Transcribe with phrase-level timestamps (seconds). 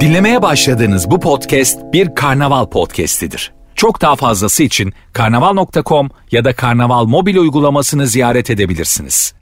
[0.00, 3.52] Dinlemeye başladığınız bu podcast bir karnaval podcastidir.
[3.74, 9.34] Çok daha fazlası için karnaval.com ya da karnaval mobil uygulamasını ziyaret edebilirsiniz.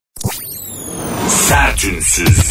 [1.28, 2.50] Sertünsüz.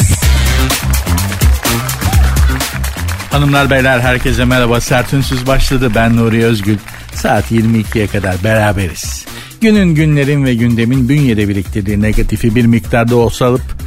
[3.32, 4.82] Hanımlar beyler herkese merhaba.
[4.82, 5.92] Sertünsüz başladı.
[5.96, 6.78] Ben Nuri Özgül.
[7.14, 9.26] Saat 22'ye kadar beraberiz.
[9.62, 13.78] Günün günlerin ve gündemin bünyede biriktirdiği negatifi bir miktarda olsa alıp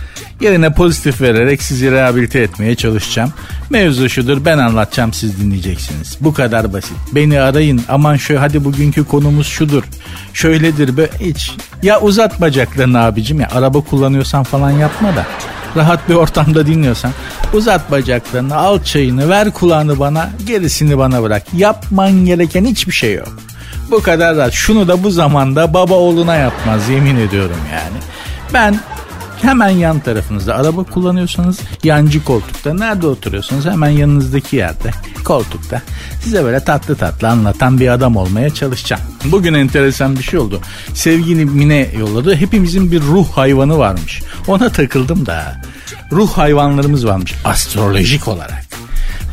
[0.42, 3.32] yerine pozitif vererek sizi rehabilite etmeye çalışacağım.
[3.70, 6.16] Mevzu şudur ben anlatacağım siz dinleyeceksiniz.
[6.20, 6.96] Bu kadar basit.
[7.12, 9.84] Beni arayın aman şöyle hadi bugünkü konumuz şudur.
[10.34, 11.52] Şöyledir be hiç.
[11.82, 15.26] Ya uzat bacaklarını abicim ya araba kullanıyorsan falan yapma da.
[15.76, 17.10] Rahat bir ortamda dinliyorsan
[17.52, 21.42] uzat bacaklarını al çayını ver kulağını bana gerisini bana bırak.
[21.54, 23.36] Yapman gereken hiçbir şey yok.
[23.90, 24.52] Bu kadar rahat.
[24.52, 27.96] Şunu da bu zamanda baba oğluna yapmaz yemin ediyorum yani.
[28.54, 28.80] Ben
[29.42, 34.90] hemen yan tarafınızda araba kullanıyorsanız yancı koltukta nerede oturuyorsunuz hemen yanınızdaki yerde
[35.24, 35.82] koltukta
[36.24, 39.02] size böyle tatlı tatlı anlatan bir adam olmaya çalışacağım.
[39.24, 40.60] Bugün enteresan bir şey oldu.
[40.94, 42.36] Sevgili Mine yolladı.
[42.36, 44.22] Hepimizin bir ruh hayvanı varmış.
[44.48, 45.62] Ona takıldım da.
[46.12, 48.64] Ruh hayvanlarımız varmış astrolojik olarak.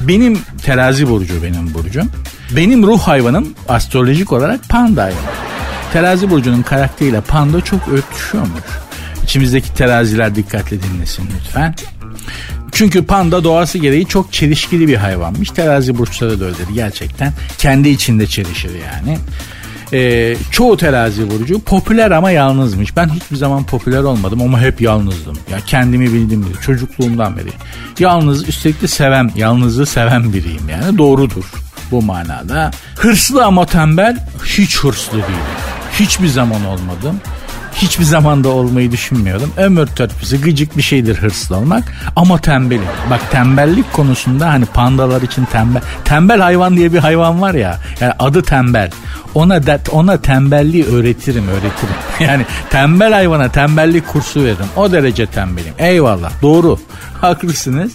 [0.02, 2.12] Benim terazi burcu benim burcum.
[2.56, 5.12] Benim ruh hayvanım astrolojik olarak panda.
[5.94, 8.64] Terazi burcunun karakteriyle panda çok örtüşüyormuş.
[9.28, 11.76] İçimizdeki teraziler dikkatli dinlesin lütfen.
[12.72, 15.50] Çünkü panda doğası gereği çok çelişkili bir hayvanmış.
[15.50, 17.34] Terazi burçları da öyledir gerçekten.
[17.58, 19.18] Kendi içinde çelişir yani.
[19.94, 22.96] Ee, çoğu terazi burcu popüler ama yalnızmış.
[22.96, 25.38] Ben hiçbir zaman popüler olmadım ama hep yalnızdım.
[25.52, 27.50] Ya kendimi bildim biri çocukluğumdan beri.
[28.00, 31.46] Yalnız üstelik de seven, yalnızlığı seven biriyim yani doğrudur
[31.92, 32.72] bu manada.
[32.96, 35.58] Hırslı ama tembel hiç hırslı değilim.
[35.94, 37.22] Hiçbir zaman olmadım
[37.78, 39.54] hiçbir zamanda olmayı düşünmüyorum.
[39.58, 41.84] Ömür törpüsü gıcık bir şeydir hırslı olmak
[42.16, 42.84] ama tembelim.
[43.10, 45.82] Bak tembellik konusunda hani pandalar için tembel.
[46.06, 47.78] Tembel hayvan diye bir hayvan var ya.
[48.02, 48.92] Yani adı tembel.
[49.36, 51.96] Ona da, ona tembelliği öğretirim öğretirim.
[52.20, 54.66] Yani tembel hayvana tembellik kursu veririm.
[54.76, 55.74] O derece tembelim.
[55.78, 56.80] Eyvallah doğru.
[57.22, 57.92] Haklısınız.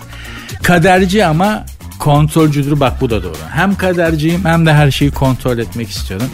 [0.63, 1.65] Kaderci ama
[1.99, 3.37] kontrolcüdür bak bu da doğru.
[3.51, 6.27] Hem kaderciyim hem de her şeyi kontrol etmek istiyorum.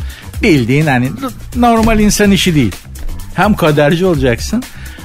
[0.42, 1.10] Bildiğin hani
[1.56, 2.74] normal insan işi değil.
[3.38, 4.62] Hem kaderci olacaksın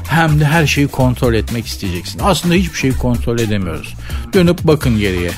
[0.07, 2.21] hem de her şeyi kontrol etmek isteyeceksin.
[2.23, 3.95] Aslında hiçbir şeyi kontrol edemiyoruz.
[4.33, 5.31] Dönüp bakın geriye.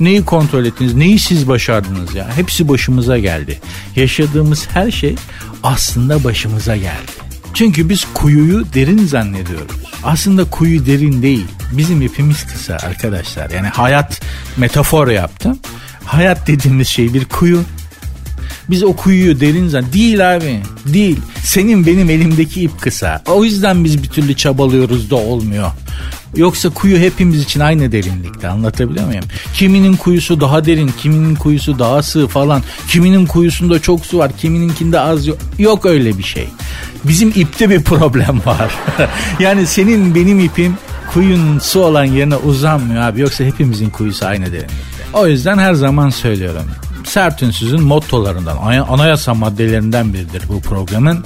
[0.00, 0.94] Neyi kontrol ettiniz?
[0.94, 2.36] Neyi siz başardınız ya?
[2.36, 3.60] Hepsi başımıza geldi.
[3.96, 5.14] Yaşadığımız her şey
[5.62, 7.12] aslında başımıza geldi.
[7.54, 9.76] Çünkü biz kuyuyu derin zannediyoruz.
[10.04, 11.46] Aslında kuyu derin değil.
[11.72, 13.50] Bizim ipimiz kısa arkadaşlar.
[13.50, 14.20] Yani hayat
[14.56, 15.58] metafor yaptım.
[16.04, 17.62] Hayat dediğimiz şey bir kuyu.
[18.70, 21.18] Biz o kuyuyu derin zan değil abi değil.
[21.42, 23.22] Senin benim elimdeki ip kısa.
[23.26, 25.70] O yüzden biz bir türlü çabalıyoruz da olmuyor.
[26.36, 29.24] Yoksa kuyu hepimiz için aynı derinlikte anlatabiliyor muyum?
[29.54, 32.62] Kiminin kuyusu daha derin, kiminin kuyusu daha sığ falan.
[32.88, 35.38] Kiminin kuyusunda çok su var, kimininkinde az yok.
[35.58, 36.48] Yok öyle bir şey.
[37.04, 38.74] Bizim ipte bir problem var.
[39.40, 40.74] yani senin benim ipim
[41.12, 43.20] kuyunun su olan yerine uzanmıyor abi.
[43.20, 44.74] Yoksa hepimizin kuyusu aynı derinlikte.
[45.12, 46.64] O yüzden her zaman söylüyorum.
[47.10, 48.56] Sert Ünsüz'ün mottolarından,
[48.88, 51.24] anayasa maddelerinden biridir bu programın.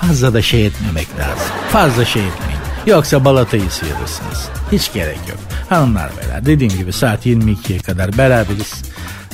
[0.00, 1.46] Fazla da şey etmemek lazım.
[1.72, 2.60] Fazla şey etmeyin.
[2.86, 4.48] Yoksa balatayı sıyırırsınız.
[4.72, 5.38] Hiç gerek yok.
[5.68, 8.82] Hanımlar beyler dediğim gibi saat 22'ye kadar beraberiz.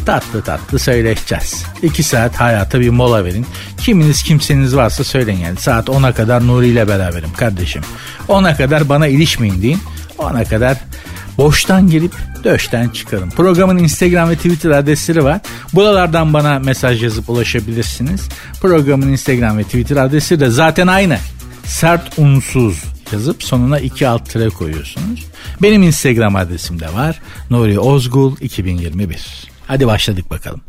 [0.07, 1.65] Tatlı tatlı söyleşeceğiz.
[1.83, 3.47] 2 saat hayata bir mola verin.
[3.79, 5.57] Kiminiz kimseniz varsa söyleyin yani.
[5.57, 7.83] Saat 10'a kadar Nuri ile beraberim kardeşim.
[8.29, 9.81] 10'a kadar bana ilişmeyin deyin.
[10.19, 10.77] 10'a kadar
[11.39, 12.13] boştan girip
[12.45, 13.31] döşten çıkarım.
[13.31, 15.41] Programın Instagram ve Twitter adresleri var.
[15.73, 18.29] Buralardan bana mesaj yazıp ulaşabilirsiniz.
[18.61, 21.19] Programın Instagram ve Twitter adresi de zaten aynı.
[21.65, 25.27] Sert unsuz yazıp sonuna iki alt tire koyuyorsunuz.
[25.63, 27.21] Benim Instagram adresim de var.
[27.51, 29.49] Nuri Ozgul 2021.
[29.67, 30.61] Hadi başladık bakalım.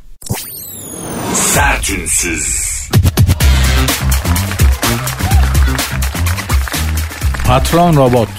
[1.33, 2.67] Sertünsüz.
[7.47, 8.29] Patron robot.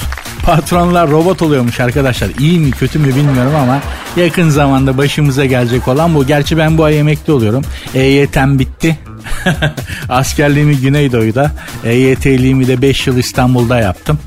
[0.48, 2.30] Patronlar robot oluyormuş arkadaşlar.
[2.38, 3.80] İyi mi kötü mü bilmiyorum ama
[4.16, 6.26] yakın zamanda başımıza gelecek olan bu.
[6.26, 7.64] Gerçi ben bu ay emekli oluyorum.
[7.94, 8.98] EYT'm bitti.
[10.08, 11.52] Askerliğimi Güneydoğu'da,
[11.84, 14.18] EYT'liğimi de 5 yıl İstanbul'da yaptım.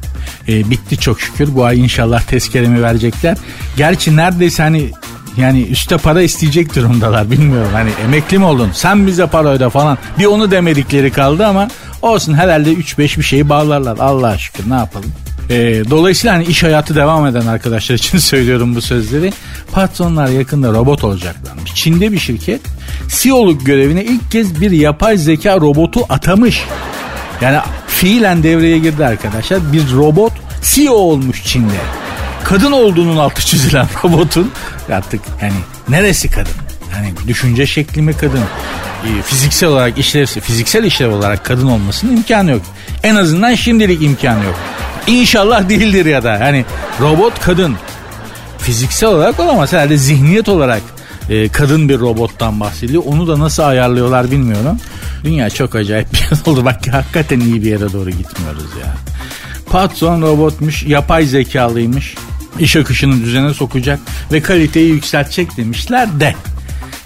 [0.47, 1.55] E, bitti çok şükür.
[1.55, 3.37] Bu ay inşallah tezkeremi verecekler.
[3.77, 4.91] Gerçi neredeyse hani
[5.37, 7.71] yani üste para isteyecek durumdalar bilmiyorum.
[7.73, 9.97] Hani emekli mi oldun sen bize para öde falan.
[10.19, 11.67] Bir onu demedikleri kaldı ama
[12.01, 13.97] olsun herhalde 3-5 bir şeyi bağlarlar.
[13.97, 15.11] Allah'a şükür ne yapalım.
[15.51, 19.33] E, dolayısıyla hani iş hayatı devam eden arkadaşlar için söylüyorum bu sözleri.
[19.71, 21.75] Patronlar yakında robot olacaklarmış.
[21.75, 22.61] Çin'de bir şirket
[23.07, 26.63] CEO'luk görevine ilk kez bir yapay zeka robotu atamış.
[27.41, 29.73] Yani fiilen devreye girdi arkadaşlar.
[29.73, 30.33] Bir robot
[30.63, 31.73] CEO olmuş Çin'de.
[32.43, 34.51] kadın olduğunun altı çizilen robotun
[34.91, 35.53] artık yani
[35.89, 36.53] neresi kadın?
[36.95, 38.39] Yani düşünce şekli mi kadın?
[39.05, 42.61] E, fiziksel olarak işlev, fiziksel işlev olarak kadın olmasının imkanı yok.
[43.03, 44.55] En azından şimdilik imkanı yok.
[45.07, 46.65] İnşallah değildir ya da hani
[46.99, 47.75] robot kadın
[48.57, 50.81] fiziksel olarak olamaz herhalde zihniyet olarak
[51.29, 53.03] e, kadın bir robottan bahsediyor.
[53.05, 54.77] Onu da nasıl ayarlıyorlar bilmiyorum.
[55.23, 56.65] Dünya çok acayip bir yer oldu.
[56.65, 58.95] Bak hakikaten iyi bir yere doğru gitmiyoruz ya.
[59.69, 62.15] Patron robotmuş, yapay zekalıymış.
[62.59, 63.99] İş akışını düzene sokacak
[64.31, 66.35] ve kaliteyi yükseltecek demişler de.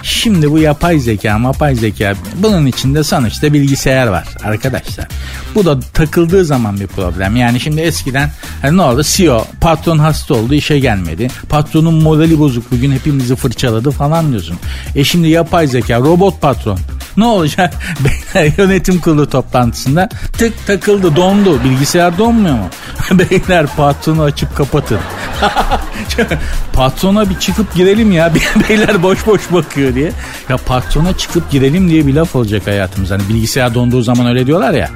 [0.06, 5.08] Şimdi bu yapay zeka, yapay zeka bunun içinde sonuçta bilgisayar var arkadaşlar.
[5.56, 7.36] Bu da takıldığı zaman bir problem.
[7.36, 8.32] Yani şimdi eskiden
[8.62, 9.04] hani ne oldu?
[9.04, 11.28] CEO patron hasta oldu işe gelmedi.
[11.50, 14.58] Patronun modeli bozuk bugün hepimizi fırçaladı falan diyorsun.
[14.96, 16.80] E şimdi yapay zeka robot patron.
[17.18, 17.74] Ne olacak?
[18.36, 21.64] Beyler yönetim kurulu toplantısında tık takıldı dondu.
[21.64, 22.70] Bilgisayar donmuyor mu?
[23.12, 25.00] Beyler patronu açıp kapatın.
[26.74, 28.34] Patrona bir çıkıp girelim ya.
[28.70, 30.12] Beyler boş boş bakıyor diye.
[30.50, 33.16] Ya patrona çıkıp girelim diye bir laf olacak hayatımızda.
[33.16, 34.90] Hani bilgisayar donduğu zaman öyle diyorlar ya.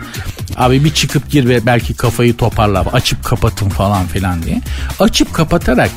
[0.58, 2.86] Abi bir çıkıp gir ve belki kafayı toparla.
[2.94, 4.62] Açıp kapatın falan filan diye.
[5.00, 5.90] Açıp kapatarak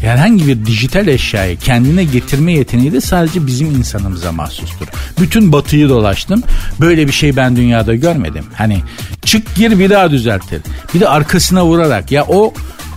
[0.00, 4.86] herhangi bir dijital eşyayı kendine getirme yeteneği de sadece bizim insanımıza mahsustur.
[5.20, 6.42] Bütün batıyı dolaştım.
[6.80, 8.44] Böyle bir şey ben dünyada görmedim.
[8.54, 8.82] Hani
[9.24, 10.62] çık gir bir daha düzeltir.
[10.94, 12.54] Bir de arkasına vurarak ya o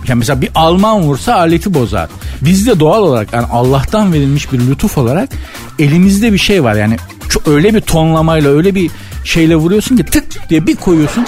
[0.08, 2.08] yani mesela bir Alman vursa aleti bozar.
[2.40, 5.28] Bizde doğal olarak yani Allah'tan verilmiş bir lütuf olarak
[5.78, 6.74] elimizde bir şey var.
[6.74, 6.96] Yani
[7.46, 8.90] öyle bir tonlamayla öyle bir
[9.24, 11.26] şeyle vuruyorsun ki tık diye bir koyuyorsun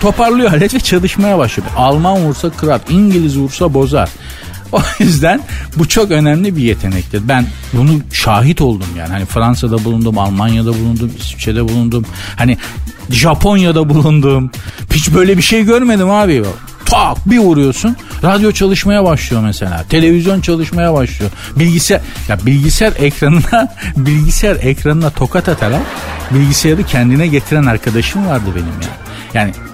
[0.00, 1.68] toparlıyor alet ve çalışmaya başlıyor.
[1.76, 4.08] Alman vursa kırar, İngiliz vursa bozar.
[4.72, 5.40] O yüzden
[5.76, 7.28] bu çok önemli bir yetenektir.
[7.28, 9.12] Ben bunu şahit oldum yani.
[9.12, 12.04] Hani Fransa'da bulundum, Almanya'da bulundum, İsviçre'de bulundum.
[12.36, 12.58] Hani
[13.10, 14.50] Japonya'da bulundum.
[14.92, 16.42] Hiç böyle bir şey görmedim abi
[16.88, 17.96] tak bir vuruyorsun.
[18.22, 19.84] Radyo çalışmaya başlıyor mesela.
[19.88, 21.30] Televizyon çalışmaya başlıyor.
[21.56, 25.82] Bilgisayar ya bilgisayar ekranına bilgisayar ekranına tokat atarak
[26.30, 28.88] bilgisayarı kendine getiren arkadaşım vardı benim ya.
[28.88, 29.07] Yani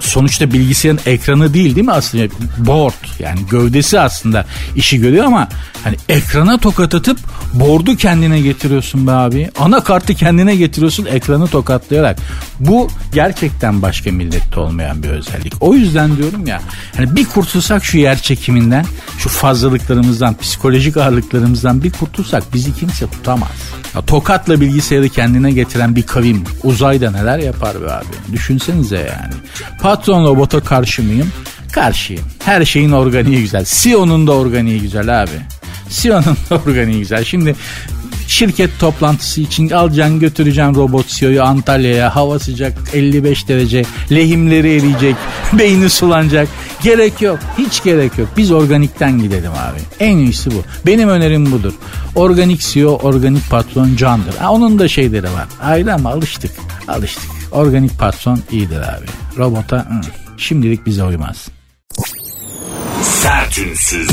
[0.00, 2.24] sonuçta bilgisayarın ekranı değil değil mi aslında?
[2.58, 4.46] Board yani gövdesi aslında
[4.76, 5.48] işi görüyor ama
[5.84, 7.18] hani ekrana tokat atıp
[7.54, 9.50] board'u kendine getiriyorsun be abi.
[9.58, 12.18] Anakartı kendine getiriyorsun ekranı tokatlayarak.
[12.60, 15.52] Bu gerçekten başka millette olmayan bir özellik.
[15.60, 16.60] O yüzden diyorum ya
[16.96, 18.86] hani bir kurtulsak şu yer çekiminden,
[19.18, 23.50] şu fazlalıklarımızdan, psikolojik ağırlıklarımızdan bir kurtulsak bizi kimse tutamaz.
[23.94, 28.32] Ya, tokatla bilgisayarı kendine getiren bir kavim uzayda neler yapar be abi.
[28.32, 29.34] Düşünsenize yani.
[29.82, 31.32] Patron robota karşı mıyım?
[31.72, 32.24] Karşıyım.
[32.44, 33.64] Her şeyin organiği güzel.
[33.68, 35.30] CEO'nun da organiği güzel abi.
[35.90, 37.24] CEO'nun da organiği güzel.
[37.24, 37.54] Şimdi
[38.28, 42.16] şirket toplantısı için alacaksın götüreceksin robot CEO'yu Antalya'ya.
[42.16, 45.16] Hava sıcak 55 derece lehimleri eriyecek
[45.52, 46.48] beyni sulanacak.
[46.82, 48.28] Gerek yok hiç gerek yok.
[48.36, 49.80] Biz organikten gidelim abi.
[50.00, 50.62] En iyisi bu.
[50.86, 51.72] Benim önerim budur.
[52.14, 54.36] Organik CEO organik patron candır.
[54.36, 55.46] Ha, onun da şeyleri var.
[55.62, 56.50] Ayrı ama alıştık.
[56.88, 57.30] Alıştık.
[57.52, 60.00] Organik patron iyidir abi robota ı,
[60.36, 61.48] şimdilik bize uymaz
[63.02, 64.08] Sertünsüz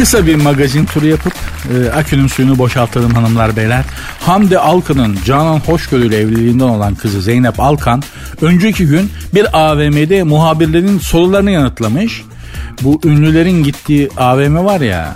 [0.00, 1.32] Kısa bir magazin turu yapıp
[1.74, 3.84] e, akünün suyunu boşaltalım hanımlar beyler.
[4.20, 8.02] Hamdi Alkan'ın Canan Hoşgörü ile evliliğinden olan kızı Zeynep Alkan
[8.40, 12.22] önceki gün bir AVM'de muhabirlerin sorularını yanıtlamış.
[12.82, 15.14] Bu ünlülerin gittiği AVM var ya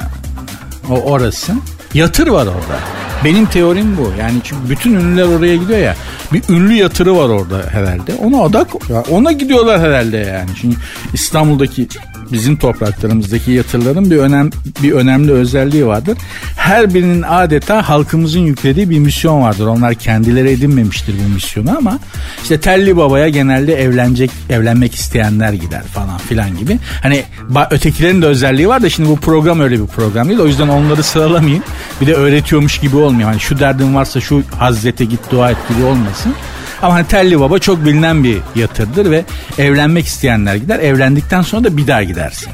[0.90, 1.52] o orası.
[1.94, 2.78] Yatır var orada.
[3.24, 4.12] Benim teorim bu.
[4.20, 5.96] Yani çünkü bütün ünlüler oraya gidiyor ya.
[6.34, 8.14] Bir ünlü yatırı var orada herhalde.
[8.14, 8.68] Ona adak
[9.10, 10.50] ona gidiyorlar herhalde yani.
[10.60, 10.76] Çünkü
[11.12, 11.88] İstanbul'daki
[12.32, 14.50] bizim topraklarımızdaki yatırların bir önem
[14.82, 16.18] bir önemli özelliği vardır.
[16.56, 19.66] Her birinin adeta halkımızın yüklediği bir misyon vardır.
[19.66, 21.98] Onlar kendileri edinmemiştir bu misyonu ama
[22.42, 26.78] işte Telli Baba'ya genelde evlenecek evlenmek isteyenler gider falan filan gibi.
[27.02, 27.22] Hani
[27.70, 30.40] ötekilerin de özelliği var da şimdi bu program öyle bir program değil.
[30.40, 31.62] O yüzden onları sıralamayayım.
[32.00, 33.28] Bir de öğretiyormuş gibi olmuyor.
[33.28, 36.34] Hani şu derdin varsa şu Hazrete git dua et gibi olmasın.
[36.82, 39.24] Ama hani telli baba çok bilinen bir yatırdır ve
[39.58, 40.78] evlenmek isteyenler gider.
[40.78, 42.50] Evlendikten sonra da bir daha gidersin.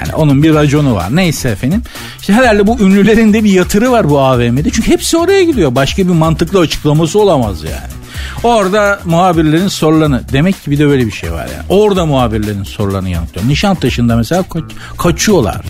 [0.00, 1.16] Yani onun bir raconu var.
[1.16, 1.82] Neyse efendim.
[2.20, 4.70] İşte herhalde bu ünlülerin de bir yatırı var bu AVM'de.
[4.70, 5.74] Çünkü hepsi oraya gidiyor.
[5.74, 7.92] Başka bir mantıklı açıklaması olamaz yani.
[8.42, 11.64] Orada muhabirlerin sorularını demek ki bir de böyle bir şey var yani.
[11.68, 13.48] Orada muhabirlerin sorularını yanıtlıyor.
[13.48, 15.60] Nişantaşı'nda mesela ka- kaçıyorlar.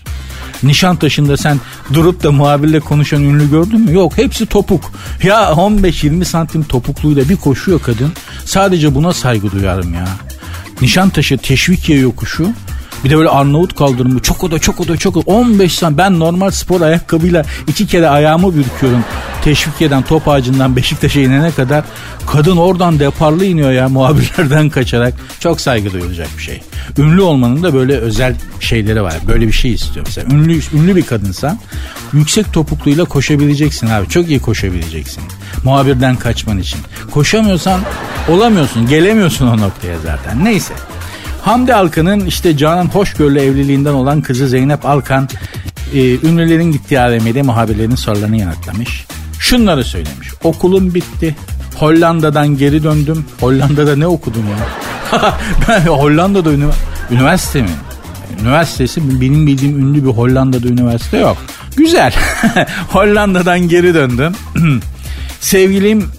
[0.62, 1.60] Nişantaşı'nda sen
[1.94, 3.92] durup da muhabirle konuşan ünlü gördün mü?
[3.92, 4.92] Yok hepsi topuk.
[5.22, 8.12] Ya 15-20 santim topukluyla bir koşuyor kadın.
[8.44, 10.08] Sadece buna saygı duyarım ya.
[10.80, 12.48] Nişantaşı Teşvikiye yokuşu
[13.04, 16.50] bir de böyle Arnavut kaldırımı çok oda çok oda çok oda 15 santim ben normal
[16.50, 19.04] spor ayakkabıyla iki kere ayağımı bürküyorum.
[19.44, 21.84] Teşvikiye'den top ağacından Beşiktaş'a inene kadar
[22.26, 25.14] kadın oradan deparlı iniyor ya muhabirlerden kaçarak.
[25.40, 26.62] Çok saygı duyulacak bir şey.
[26.98, 29.14] Ünlü olmanın da böyle özel şeyleri var.
[29.28, 30.34] Böyle bir şey istiyor mesela.
[30.34, 31.58] Ünlü, ünlü bir kadınsan
[32.12, 34.08] yüksek topukluyla koşabileceksin abi.
[34.08, 35.22] Çok iyi koşabileceksin.
[35.64, 36.80] Muhabirden kaçman için.
[37.10, 37.80] Koşamıyorsan
[38.28, 38.88] olamıyorsun.
[38.88, 40.44] Gelemiyorsun o noktaya zaten.
[40.44, 40.74] Neyse.
[41.46, 45.28] Hamdi Alkan'ın işte Canan Hoşgör'le evliliğinden olan kızı Zeynep Alkan
[45.94, 49.06] e, ünlülerin gittiği AVM'de muhabirlerin sorularını yanıtlamış.
[49.38, 50.28] Şunları söylemiş.
[50.44, 51.36] Okulum bitti.
[51.74, 53.24] Hollanda'dan geri döndüm.
[53.40, 55.34] Hollanda'da ne okudun ya?
[55.68, 56.50] ben Hollanda'da
[57.10, 57.70] üniversite mi?
[58.42, 61.36] Üniversitesi benim bildiğim ünlü bir Hollanda'da üniversite yok.
[61.76, 62.14] Güzel.
[62.88, 64.32] Hollanda'dan geri döndüm.
[65.40, 66.10] Sevgilim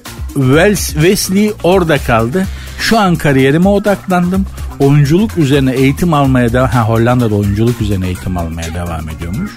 [0.93, 2.47] Wesley orada kaldı.
[2.79, 4.45] Şu an kariyerime odaklandım.
[4.79, 6.69] Oyunculuk üzerine eğitim almaya devam...
[6.69, 9.51] Ha Hollanda'da oyunculuk üzerine eğitim almaya devam ediyormuş.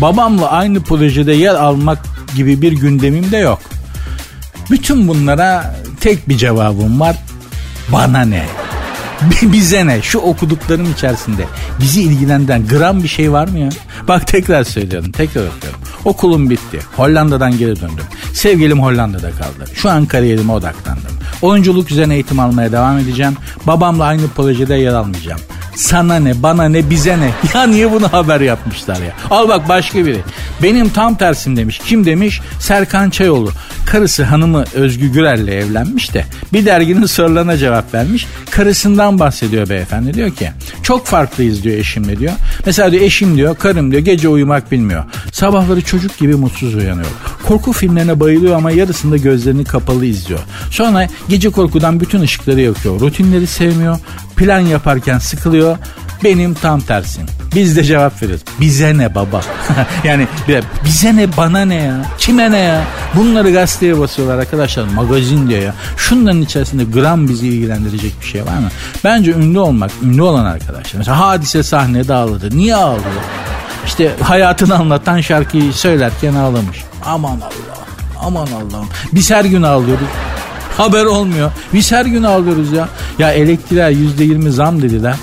[0.00, 1.98] Babamla aynı projede yer almak
[2.36, 3.60] gibi bir gündemim de yok.
[4.70, 7.16] Bütün bunlara tek bir cevabım var.
[7.92, 8.46] Bana ne?
[9.42, 10.02] Bize ne?
[10.02, 11.44] Şu okuduklarım içerisinde
[11.80, 13.68] bizi ilgilendiren gram bir şey var mı ya?
[14.08, 15.80] Bak tekrar söylüyorum, tekrar okuyorum.
[16.04, 16.80] Okulum bitti.
[16.96, 18.04] Hollanda'dan geri döndüm.
[18.34, 19.70] Sevgilim Hollanda'da kaldı.
[19.74, 21.12] Şu an kariyerime odaklandım.
[21.42, 23.36] Oyunculuk üzerine eğitim almaya devam edeceğim.
[23.66, 25.40] Babamla aynı projede yer almayacağım.
[25.76, 27.30] Sana ne, bana ne, bize ne?
[27.54, 29.12] Ya niye bunu haber yapmışlar ya?
[29.30, 30.20] Al bak başka biri.
[30.62, 31.80] Benim tam tersim demiş.
[31.86, 32.40] Kim demiş?
[32.60, 33.50] Serkan Çayoğlu.
[33.86, 38.26] Karısı hanımı Özgü Gürel'le evlenmiş de bir derginin sorularına cevap vermiş.
[38.50, 40.14] Karısından bahsediyor beyefendi.
[40.14, 40.50] Diyor ki
[40.82, 42.32] çok farklıyız diyor eşimle diyor.
[42.66, 45.04] Mesela diyor eşim diyor karım diyor gece uyumak bilmiyor.
[45.32, 47.06] Sabahları çocuk gibi mutsuz uyanıyor.
[47.46, 50.40] Korku filmlerine bayılıyor ama yarısında gözlerini kapalı izliyor.
[50.70, 53.00] Sonra gece korkudan bütün ışıkları yakıyor.
[53.00, 53.98] Rutinleri sevmiyor.
[54.36, 55.78] Plan yaparken sıkılıyor.
[56.24, 57.26] Benim tam tersim.
[57.54, 58.44] Biz de cevap veriyoruz.
[58.60, 59.40] Bize ne baba?
[60.04, 60.26] yani
[60.84, 62.04] bize ne bana ne ya?
[62.18, 62.84] Kime ne ya?
[63.14, 64.84] Bunları gazeteye basıyorlar arkadaşlar.
[64.84, 65.74] Magazin diyor ya.
[65.96, 68.68] Şunların içerisinde gram bizi ilgilendirecek bir şey var mı?
[69.04, 70.98] Bence ünlü olmak, ünlü olan arkadaşlar.
[70.98, 72.56] Mesela hadise sahnede ağladı.
[72.56, 73.22] Niye ağlıyor?
[73.86, 76.84] İşte hayatını anlatan şarkıyı söylerken ağlamış.
[77.06, 77.82] Aman Allah.
[78.20, 78.88] Aman Allah'ım.
[79.12, 80.08] Biz her gün ağlıyoruz.
[80.76, 81.52] Haber olmuyor.
[81.74, 82.88] Biz her gün ağlıyoruz ya.
[83.18, 85.16] Ya elektriğe yüzde yirmi zam dediler.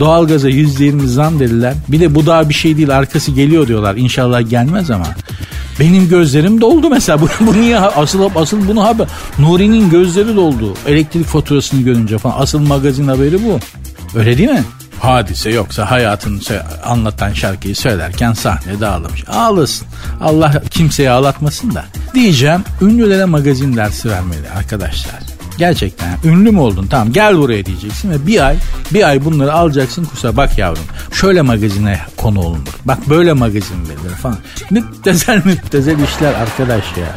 [0.00, 1.74] Doğalgaza yüzde yirmi zam dediler.
[1.88, 3.96] Bir de bu daha bir şey değil arkası geliyor diyorlar.
[3.96, 5.06] İnşallah gelmez ama.
[5.80, 7.20] Benim gözlerim doldu mesela.
[7.20, 9.06] Bu, bu niye asıl asıl bunu haber.
[9.38, 10.74] Nuri'nin gözleri doldu.
[10.86, 12.34] Elektrik faturasını görünce falan.
[12.38, 13.58] Asıl magazin haberi bu.
[14.18, 14.64] Öyle değil mi?
[15.02, 16.40] Hadise yoksa hayatını
[16.84, 19.24] anlatan şarkıyı söylerken sahnede ağlamış.
[19.28, 19.88] Ağlasın.
[20.20, 21.84] Allah kimseyi ağlatmasın da.
[22.14, 25.14] Diyeceğim ünlülere magazin dersi vermeli arkadaşlar.
[25.58, 28.56] Gerçekten ünlü mü oldun tamam gel buraya diyeceksin ve bir ay
[28.90, 34.16] bir ay bunları alacaksın kusa bak yavrum şöyle magazine konu olunur bak böyle magazin verilir
[34.22, 34.38] falan
[34.70, 37.16] müptezel müptezel işler arkadaş ya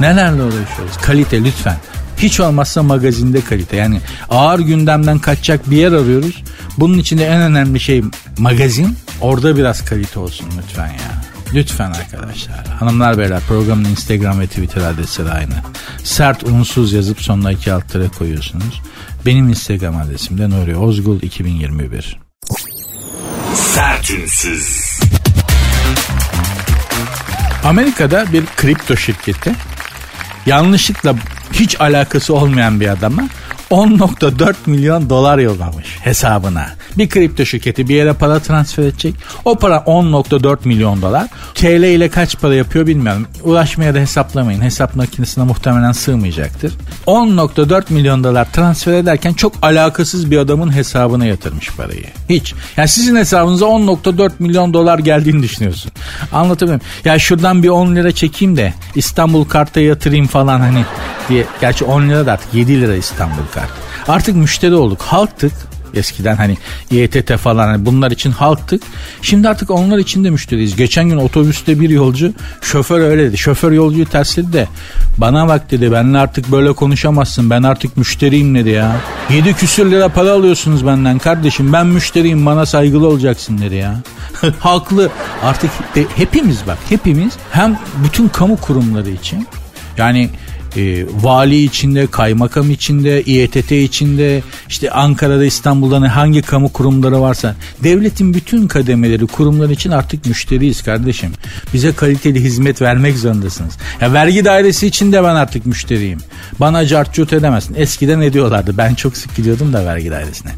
[0.00, 1.76] nelerle uğraşıyoruz kalite lütfen
[2.18, 3.76] hiç olmazsa magazinde kalite.
[3.76, 6.42] Yani ağır gündemden kaçacak bir yer arıyoruz.
[6.78, 8.02] Bunun içinde en önemli şey
[8.38, 8.96] magazin.
[9.20, 11.24] Orada biraz kalite olsun lütfen ya.
[11.54, 12.66] Lütfen arkadaşlar.
[12.66, 15.54] Hanımlar beyler programın Instagram ve Twitter adresi de aynı.
[16.04, 18.82] Sert unsuz yazıp sonuna iki alt tere koyuyorsunuz.
[19.26, 22.18] Benim Instagram adresim de Nuri Ozgul 2021.
[23.54, 24.98] Sert unsuz.
[27.64, 29.52] Amerika'da bir kripto şirketi
[30.46, 31.14] yanlışlıkla
[31.60, 33.22] hiç alakası olmayan bir adama
[33.70, 36.66] 10.4 milyon dolar yollamış hesabına.
[36.98, 39.14] Bir kripto şirketi bir yere para transfer edecek.
[39.44, 41.26] O para 10.4 milyon dolar.
[41.54, 43.26] TL ile kaç para yapıyor bilmiyorum.
[43.42, 44.60] Ulaşmaya da hesaplamayın.
[44.60, 46.72] Hesap makinesine muhtemelen sığmayacaktır.
[47.06, 52.04] 10.4 milyon dolar transfer ederken çok alakasız bir adamın hesabına yatırmış parayı.
[52.28, 52.54] Hiç.
[52.76, 55.92] Yani sizin hesabınıza 10.4 milyon dolar geldiğini düşünüyorsun.
[56.32, 60.84] Anlatabiliyor Ya şuradan bir 10 lira çekeyim de İstanbul karta yatırayım falan hani
[61.28, 61.46] diye.
[61.60, 63.70] Gerçi 10 lira da artık 7 lira İstanbul kart.
[64.08, 65.02] Artık müşteri olduk.
[65.02, 65.52] Halktık.
[65.94, 66.56] Eskiden hani
[66.90, 68.82] İETT falan hani bunlar için halktık.
[69.22, 70.76] Şimdi artık onlar için de müşteriyiz.
[70.76, 73.38] Geçen gün otobüste bir yolcu şoför öyle dedi.
[73.38, 74.68] Şoför yolcuyu tersledi de
[75.18, 77.50] bana bak dedi benimle artık böyle konuşamazsın.
[77.50, 78.96] Ben artık müşteriyim dedi ya.
[79.30, 81.72] 7 küsür lira para alıyorsunuz benden kardeşim.
[81.72, 83.96] Ben müşteriyim bana saygılı olacaksın dedi ya.
[84.58, 85.10] Haklı.
[85.44, 89.46] Artık de, hepimiz bak hepimiz hem bütün kamu kurumları için
[89.98, 90.30] yani
[90.76, 98.34] e, vali içinde, kaymakam içinde, İETT içinde, işte Ankara'da, İstanbul'da hangi kamu kurumları varsa devletin
[98.34, 101.32] bütün kademeleri, kurumlar için artık müşteriyiz kardeşim.
[101.74, 103.74] Bize kaliteli hizmet vermek zorundasınız.
[104.00, 106.18] Ya vergi dairesi için de ben artık müşteriyim.
[106.60, 107.74] Bana cartcut edemezsin.
[107.74, 108.78] Eskiden ediyorlardı.
[108.78, 110.50] Ben çok sık gidiyordum da vergi dairesine.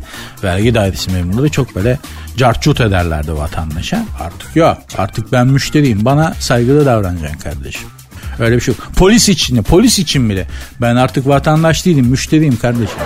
[0.44, 1.98] Vergi dairesi memurları çok böyle
[2.36, 4.06] cartcut ederlerdi vatandaşa.
[4.20, 4.78] Artık yok.
[4.98, 6.04] Artık ben müşteriyim.
[6.04, 7.97] Bana saygılı davranacaksın kardeşim.
[8.38, 8.88] Öyle bir şey yok.
[8.96, 10.46] Polis için polis için bile.
[10.80, 12.98] Ben artık vatandaş değilim, müşteriyim kardeşim.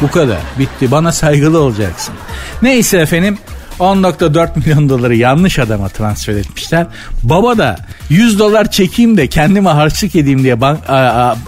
[0.00, 0.38] Bu kadar.
[0.58, 0.90] Bitti.
[0.90, 2.14] Bana saygılı olacaksın.
[2.62, 3.38] Neyse efendim
[3.78, 6.86] 10.4 milyon doları yanlış adama transfer etmişler.
[7.22, 7.76] Baba da
[8.08, 10.78] 100 dolar çekeyim de kendime harçlık edeyim diye bank,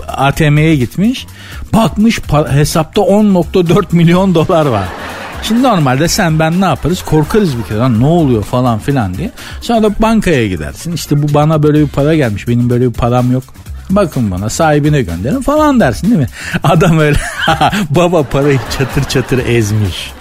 [0.09, 1.26] ATM'ye gitmiş.
[1.73, 4.88] Bakmış hesapta 10.4 milyon dolar var.
[5.49, 7.03] Şimdi normalde sen ben ne yaparız?
[7.03, 7.79] Korkarız bir kere.
[7.79, 9.31] Lan ne oluyor falan filan diye.
[9.61, 10.93] Sonra da bankaya gidersin.
[10.93, 12.49] İşte bu bana böyle bir para gelmiş.
[12.49, 13.43] Benim böyle bir param yok.
[13.91, 16.29] Bakın bana sahibine gönderin falan dersin değil mi?
[16.63, 17.19] Adam öyle
[17.91, 20.13] baba parayı çatır çatır ezmiş.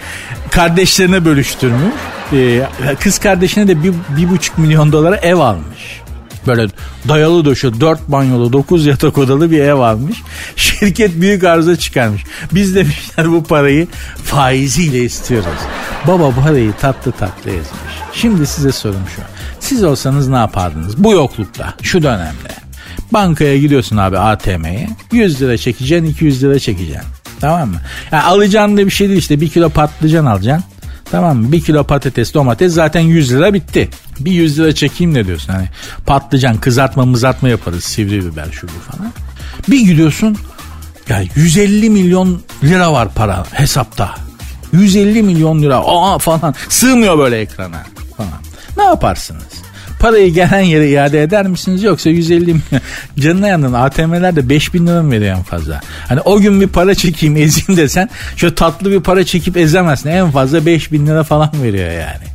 [0.52, 1.94] Kardeşlerine bölüştürmüş.
[2.34, 2.62] Ee,
[3.00, 6.03] kız kardeşine de bir, bir buçuk milyon dolara ev almış.
[6.48, 6.68] Böyle
[7.08, 10.18] dayalı döşü dört banyolu dokuz yatak odalı bir ev almış.
[10.56, 12.24] Şirket büyük arıza çıkarmış.
[12.54, 13.88] Biz demişler bu parayı
[14.24, 15.60] faiziyle istiyoruz.
[16.08, 17.94] Baba parayı tatlı tatlı ezmiş.
[18.14, 19.22] Şimdi size sorum şu.
[19.60, 21.04] Siz olsanız ne yapardınız?
[21.04, 22.54] Bu yoklukta şu dönemde.
[23.14, 24.90] Bankaya gidiyorsun abi ATM'ye.
[25.12, 27.10] 100 lira çekeceksin 200 lira çekeceksin.
[27.42, 27.82] Tamam mı?
[28.12, 30.66] Yani alacağın da bir şey değil işte bir kilo patlıcan alacaksın.
[31.12, 31.52] Tamam mı?
[31.52, 33.90] Bir kilo patates domates zaten 100 lira bitti.
[34.20, 35.54] Bir 100 lira çekeyim ne diyorsun?
[35.54, 35.70] Hani
[36.06, 39.14] patlıcan kızartma mızartma yaparız sivri biber şu bu falan.
[39.70, 40.38] Bir gidiyorsun
[41.10, 44.16] ya 150 milyon lira var para hesapta.
[44.74, 47.84] 150 milyon lira aa falan sığmıyor böyle ekrana
[48.18, 48.42] falan.
[48.78, 49.44] Ne yaparsınız?
[50.00, 52.82] Parayı gelen yere iade eder misiniz yoksa 150 milyon
[53.20, 55.82] canına yandın ATM'lerde 5 bin lira mı veriyor en fazla?
[56.08, 60.32] Hani o gün bir para çekeyim ezeyim desen şöyle tatlı bir para çekip ezemezsin en
[60.32, 62.33] fazla 5 bin lira falan veriyor yani.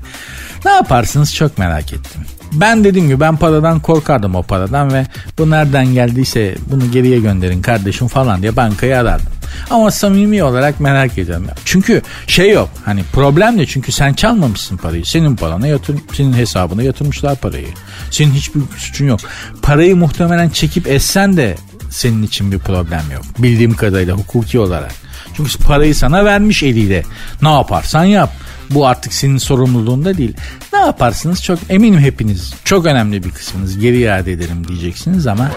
[0.65, 2.21] Ne yaparsınız çok merak ettim.
[2.53, 5.07] Ben dediğim gibi ben paradan korkardım o paradan ve
[5.39, 9.33] bu nereden geldiyse bunu geriye gönderin kardeşim falan diye bankayı arardım.
[9.71, 11.47] Ama samimi olarak merak ediyorum.
[11.65, 15.07] Çünkü şey yok hani problem de çünkü sen çalmamışsın parayı.
[15.07, 17.69] Senin parana yatır, senin hesabına yatırmışlar parayı.
[18.11, 19.21] Senin hiçbir suçun yok.
[19.63, 21.57] Parayı muhtemelen çekip essen de
[21.91, 23.25] senin için bir problem yok.
[23.39, 24.93] Bildiğim kadarıyla hukuki olarak.
[25.37, 27.03] Çünkü parayı sana vermiş eliyle.
[27.43, 28.31] Ne yaparsan yap.
[28.71, 30.35] Bu artık senin sorumluluğunda değil.
[30.73, 31.43] Ne yaparsınız?
[31.43, 35.51] Çok eminim hepiniz çok önemli bir kısmınız geri iade ederim diyeceksiniz ama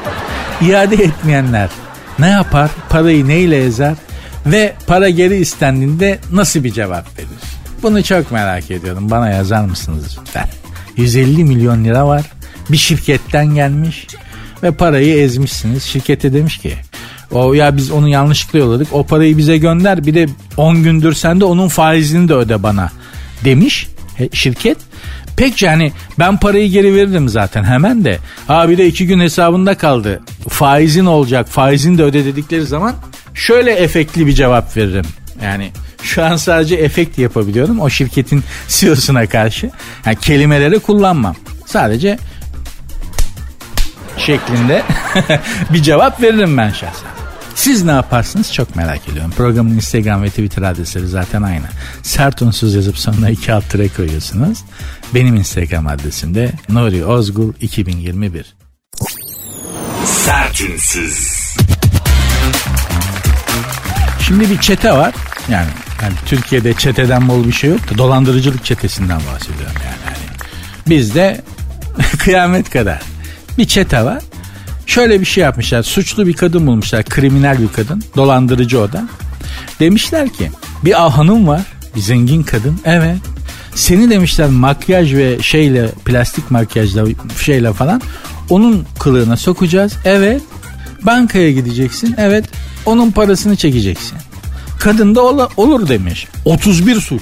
[0.61, 1.69] iade etmeyenler
[2.19, 2.71] ne yapar?
[2.89, 3.95] Parayı neyle ezer?
[4.45, 7.29] Ve para geri istendiğinde nasıl bir cevap verir?
[7.83, 9.09] Bunu çok merak ediyorum.
[9.09, 10.47] Bana yazar mısınız lütfen?
[10.97, 12.21] 150 milyon lira var.
[12.69, 14.07] Bir şirketten gelmiş
[14.63, 15.83] ve parayı ezmişsiniz.
[15.83, 16.73] Şirkete demiş ki
[17.31, 18.87] o ya biz onu yanlışlıkla yolladık.
[18.91, 20.05] O parayı bize gönder.
[20.05, 22.91] Bir de 10 gündür sen de onun faizini de öde bana
[23.45, 23.87] demiş
[24.33, 24.77] şirket.
[25.37, 28.17] Pek yani ben parayı geri veririm zaten hemen de.
[28.49, 30.21] Abi de iki gün hesabında kaldı.
[30.49, 32.95] Faizin olacak faizini de öde dedikleri zaman
[33.33, 35.05] şöyle efektli bir cevap veririm.
[35.43, 35.71] Yani
[36.03, 39.69] şu an sadece efekt yapabiliyorum o şirketin CEO'suna karşı.
[40.05, 41.35] Yani kelimeleri kullanmam.
[41.65, 42.17] Sadece
[44.17, 44.83] şeklinde
[45.73, 47.20] bir cevap veririm ben şahsen.
[47.55, 49.31] Siz ne yaparsınız çok merak ediyorum.
[49.37, 51.65] Programın Instagram ve Twitter adresleri zaten aynı.
[52.03, 54.59] Sert unsuz yazıp sonuna iki alt tere koyuyorsunuz.
[55.13, 58.55] Benim Instagram adresim de Nuri Ozgul 2021.
[60.05, 61.27] Sertünsüz.
[64.21, 65.13] Şimdi bir çete var.
[65.49, 65.69] Yani,
[66.01, 69.95] yani Türkiye'de çeteden bol bir şey yok da dolandırıcılık çetesinden bahsediyorum yani.
[70.05, 70.17] yani
[70.89, 71.41] bizde
[72.19, 73.01] kıyamet kadar
[73.57, 74.23] bir çete var.
[74.91, 75.83] Şöyle bir şey yapmışlar.
[75.83, 77.03] Suçlu bir kadın bulmuşlar.
[77.03, 78.03] Kriminal bir kadın.
[78.15, 79.07] Dolandırıcı o da.
[79.79, 80.51] Demişler ki
[80.85, 81.61] bir hanım var.
[81.95, 82.79] Bir zengin kadın.
[82.85, 83.17] Evet.
[83.75, 87.05] Seni demişler makyaj ve şeyle plastik makyajla
[87.41, 88.01] şeyle falan
[88.49, 89.93] onun kılığına sokacağız.
[90.05, 90.41] Evet.
[91.01, 92.15] Bankaya gideceksin.
[92.17, 92.45] Evet.
[92.85, 94.17] Onun parasını çekeceksin.
[94.79, 96.27] Kadın da ol- olur demiş.
[96.45, 97.21] 31 suç.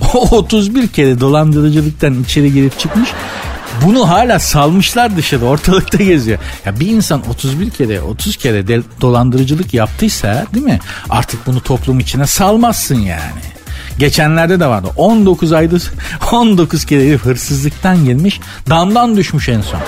[0.14, 3.08] 31 kere dolandırıcılıktan içeri girip çıkmış.
[3.84, 6.38] Bunu hala salmışlar dışarı ortalıkta geziyor.
[6.66, 10.78] Ya bir insan 31 kere 30 kere dolandırıcılık yaptıysa değil mi?
[11.10, 13.59] Artık bunu toplum içine salmazsın yani.
[14.00, 14.88] Geçenlerde de vardı.
[14.96, 15.82] 19 aydır
[16.32, 18.40] 19 kere hırsızlıktan gelmiş.
[18.68, 19.80] Damdan düşmüş en son.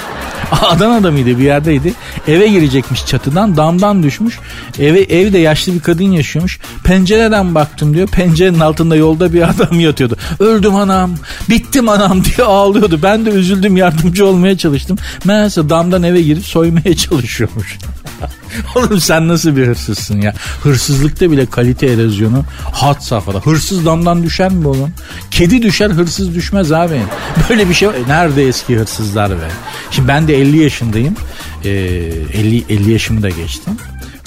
[0.62, 1.92] Adana'da mıydı bir yerdeydi.
[2.28, 4.38] Eve girecekmiş çatıdan damdan düşmüş.
[4.78, 6.58] Eve, evde yaşlı bir kadın yaşıyormuş.
[6.84, 8.08] Pencereden baktım diyor.
[8.08, 10.16] Pencerenin altında yolda bir adam yatıyordu.
[10.40, 11.10] Öldüm anam,
[11.48, 13.00] bittim anam diye ağlıyordu.
[13.02, 14.98] Ben de üzüldüm yardımcı olmaya çalıştım.
[15.24, 17.78] Meğerse damdan eve girip soymaya çalışıyormuş.
[18.74, 20.34] Oğlum sen nasıl bir hırsızsın ya?
[20.62, 23.38] Hırsızlıkta bile kalite erozyonu hat safhada.
[23.38, 24.92] Hırsız damdan düşer mi oğlum?
[25.30, 27.00] Kedi düşer hırsız düşmez abi.
[27.50, 27.94] Böyle bir şey var.
[28.08, 29.48] Nerede eski hırsızlar be?
[29.90, 31.16] Şimdi ben de 50 yaşındayım.
[31.64, 33.78] Ee, 50, 50 yaşımı da geçtim.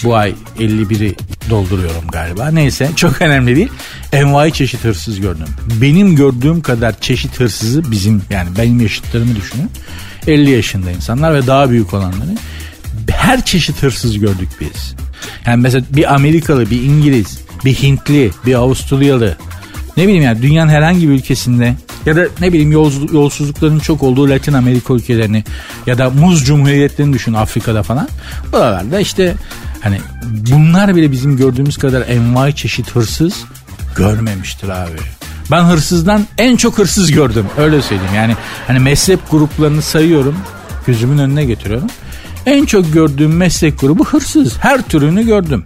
[0.03, 1.15] Bu ay 51'i
[1.49, 2.51] dolduruyorum galiba.
[2.51, 3.69] Neyse çok önemli değil.
[4.13, 5.47] Envai çeşit hırsız gördüm.
[5.81, 9.71] Benim gördüğüm kadar çeşit hırsızı bizim yani benim yaşıtlarımı düşünün.
[10.27, 12.35] 50 yaşında insanlar ve daha büyük olanları
[13.25, 14.95] her çeşit hırsız gördük biz.
[15.45, 19.37] Yani mesela bir Amerikalı, bir İngiliz, bir Hintli, bir Avusturyalı.
[19.97, 24.29] Ne bileyim yani dünyanın herhangi bir ülkesinde ya da ne bileyim yolsuzluk, yolsuzlukların çok olduğu
[24.29, 25.43] Latin Amerika ülkelerini
[25.85, 28.07] ya da muz cumhuriyetlerini düşün Afrika'da falan.
[28.51, 29.35] Buralarda işte
[29.81, 29.99] hani
[30.51, 33.43] bunlar bile bizim gördüğümüz kadar envai çeşit hırsız
[33.95, 34.97] görmemiştir abi.
[35.51, 38.15] Ben hırsızdan en çok hırsız gördüm öyle söyleyeyim.
[38.15, 38.35] Yani
[38.67, 40.37] hani meslek gruplarını sayıyorum
[40.87, 41.89] gözümün önüne getiriyorum.
[42.45, 44.57] En çok gördüğüm meslek grubu hırsız.
[44.59, 45.65] Her türünü gördüm.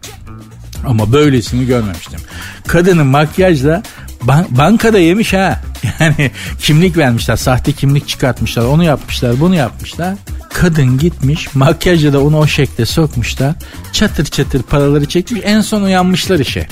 [0.87, 2.19] Ama böylesini görmemiştim.
[2.67, 3.83] Kadının makyajla
[4.23, 5.61] ban- bankada yemiş ha.
[5.99, 10.15] Yani kimlik vermişler, sahte kimlik çıkartmışlar, onu yapmışlar, bunu yapmışlar.
[10.53, 13.55] Kadın gitmiş, makyajla da onu o şekle sokmuşlar.
[13.93, 16.67] Çatır çatır paraları çekmiş, en son uyanmışlar işe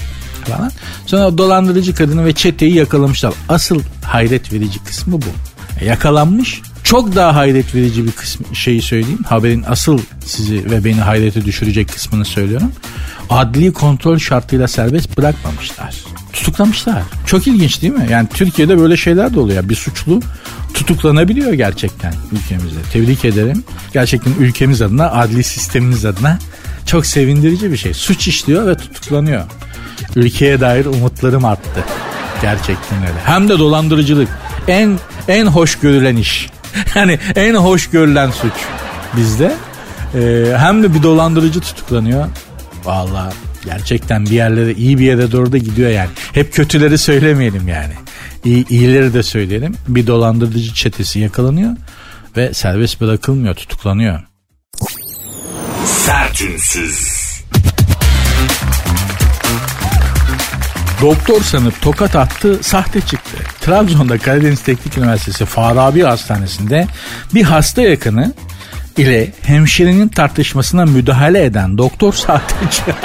[0.46, 0.72] falan.
[1.06, 3.34] Sonra dolandırıcı kadını ve çeteyi yakalamışlar.
[3.50, 5.86] Asıl hayret verici kısmı bu.
[5.86, 6.62] Yakalanmış.
[6.88, 9.20] Çok daha hayret verici bir kısmı şeyi söyleyeyim.
[9.28, 12.72] Haberin asıl sizi ve beni hayrete düşürecek kısmını söylüyorum.
[13.30, 15.96] Adli kontrol şartıyla serbest bırakmamışlar.
[16.34, 17.02] Tutuklamışlar.
[17.26, 18.08] Çok ilginç değil mi?
[18.12, 19.70] Yani Türkiye'de böyle şeyler de oluyor.
[19.70, 20.22] Bir suçlu
[20.74, 22.80] tutuklanabiliyor gerçekten ülkemizde.
[22.94, 23.64] Tebrik ederim.
[23.94, 26.40] Gerçekten ülkemiz adına, adli sistemimiz adına
[26.86, 27.94] çok sevindirici bir şey.
[27.94, 29.44] Suç işliyor ve tutuklanıyor.
[30.16, 31.84] Ülkeye dair umutlarım arttı.
[32.42, 33.20] Gerçekten öyle.
[33.26, 34.30] Hem de dolandırıcılık.
[34.68, 36.50] En en hoş görülen iş.
[36.96, 38.54] Yani en hoş görülen suç
[39.18, 39.56] bizde.
[40.16, 42.28] Ee, hem de bir dolandırıcı tutuklanıyor.
[42.84, 43.34] Vallahi
[43.66, 46.10] gerçekten bir yerlere iyi bir yere doğru da gidiyor yani.
[46.34, 47.94] Hep kötüleri söylemeyelim yani.
[48.46, 49.76] İyi, iyileri de söyleyelim.
[49.88, 51.72] Bir dolandırıcı çetesi yakalanıyor
[52.38, 54.20] ve serbest bırakılmıyor, tutuklanıyor.
[55.86, 57.27] Sertünsüz.
[61.02, 63.38] Doktor sanıp tokat attı, sahte çıktı.
[63.62, 66.88] Trabzon'da Karadeniz Teknik Üniversitesi Farabi Hastanesi'nde
[67.34, 68.34] bir hasta yakını
[68.98, 72.56] ile hemşirenin tartışmasına müdahale eden doktor sahte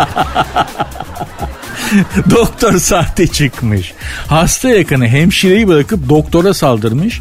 [2.31, 3.93] doktor sahte çıkmış.
[4.27, 7.21] Hasta yakını hemşireyi bırakıp doktora saldırmış.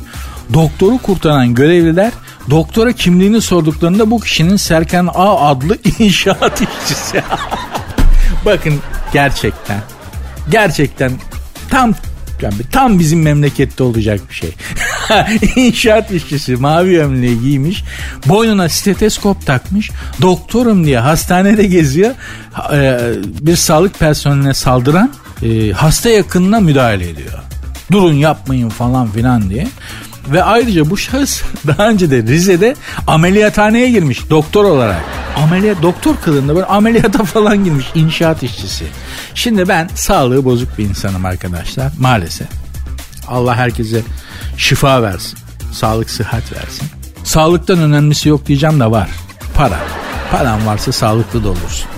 [0.53, 2.11] Doktoru kurtaran görevliler
[2.49, 7.23] doktora kimliğini sorduklarında bu kişinin Serkan A adlı inşaat işçisi.
[8.45, 8.79] Bakın
[9.13, 9.81] gerçekten
[10.49, 11.11] gerçekten
[11.69, 11.93] tam
[12.41, 14.53] yani tam bizim memlekette olacak bir şey.
[15.67, 17.83] İnşaat işçisi mavi gömleği giymiş.
[18.25, 19.91] Boynuna steteskop takmış.
[20.21, 22.11] Doktorum diye hastanede geziyor.
[22.73, 22.99] Ee,
[23.41, 25.11] bir sağlık personeline saldıran
[25.43, 27.39] e, hasta yakınına müdahale ediyor.
[27.91, 29.67] Durun yapmayın falan filan diye.
[30.27, 32.75] Ve ayrıca bu şahıs daha önce de Rize'de
[33.07, 35.01] ameliyathaneye girmiş doktor olarak.
[35.37, 38.85] Ameliyat doktor kılığında böyle ameliyata falan girmiş inşaat işçisi.
[39.35, 42.47] Şimdi ben sağlığı bozuk bir insanım arkadaşlar maalesef.
[43.27, 44.01] Allah herkese
[44.57, 45.39] şifa versin.
[45.71, 46.87] Sağlık sıhhat versin.
[47.23, 49.09] Sağlıktan önemlisi yok diyeceğim de var.
[49.55, 49.79] Para.
[50.31, 51.89] Paran varsa sağlıklı da olursun.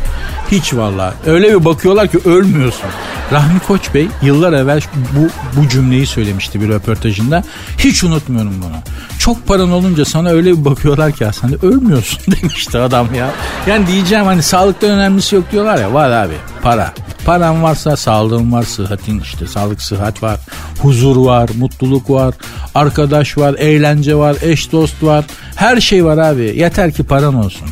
[0.53, 1.13] Hiç vallahi.
[1.25, 2.89] Öyle bir bakıyorlar ki ölmüyorsun.
[3.31, 5.27] Rahmi Koç Bey yıllar evvel bu,
[5.61, 7.43] bu cümleyi söylemişti bir röportajında.
[7.77, 8.75] Hiç unutmuyorum bunu.
[9.19, 13.29] Çok paran olunca sana öyle bir bakıyorlar ki aslında ölmüyorsun demişti adam ya.
[13.67, 16.93] Yani diyeceğim hani sağlıktan önemlisi yok diyorlar ya var abi para.
[17.25, 20.39] Paran varsa sağlığın var, sıhhatin işte sağlık sıhhat var,
[20.81, 22.35] huzur var, mutluluk var,
[22.75, 25.25] arkadaş var, eğlence var, eş dost var.
[25.55, 26.53] Her şey var abi.
[26.55, 27.67] Yeter ki paran olsun.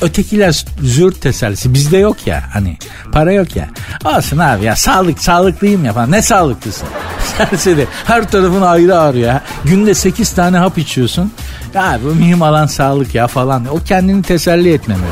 [0.00, 1.74] Ötekiler zürt tesellisi.
[1.74, 2.76] Bizde yok ya hani.
[3.12, 3.68] Para yok ya.
[4.04, 6.10] Olsun abi ya sağlık sağlıklıyım ya falan.
[6.10, 6.88] Ne sağlıklısın?
[7.38, 7.86] Serseri.
[8.04, 9.28] Her tarafın ayrı ağrıyor.
[9.28, 9.42] ya.
[9.64, 11.32] Günde 8 tane hap içiyorsun.
[11.74, 13.66] Ya bu mühim alan sağlık ya falan.
[13.66, 15.04] O kendini teselli etmemeli.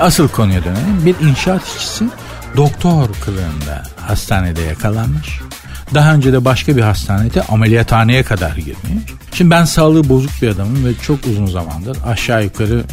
[0.00, 1.06] Asıl konuya dönelim.
[1.06, 2.04] Bir inşaat işçisi
[2.56, 5.40] doktor kılığında hastanede yakalanmış.
[5.94, 9.12] Daha önce de başka bir hastanede ameliyathaneye kadar girmiş.
[9.34, 12.84] Şimdi ben sağlığı bozuk bir adamım ve çok uzun zamandır aşağı yukarı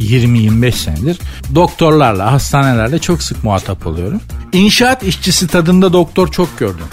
[0.00, 1.18] 20-25 senedir
[1.54, 4.20] doktorlarla, hastanelerle çok sık muhatap oluyorum.
[4.52, 6.86] İnşaat işçisi tadında doktor çok gördüm.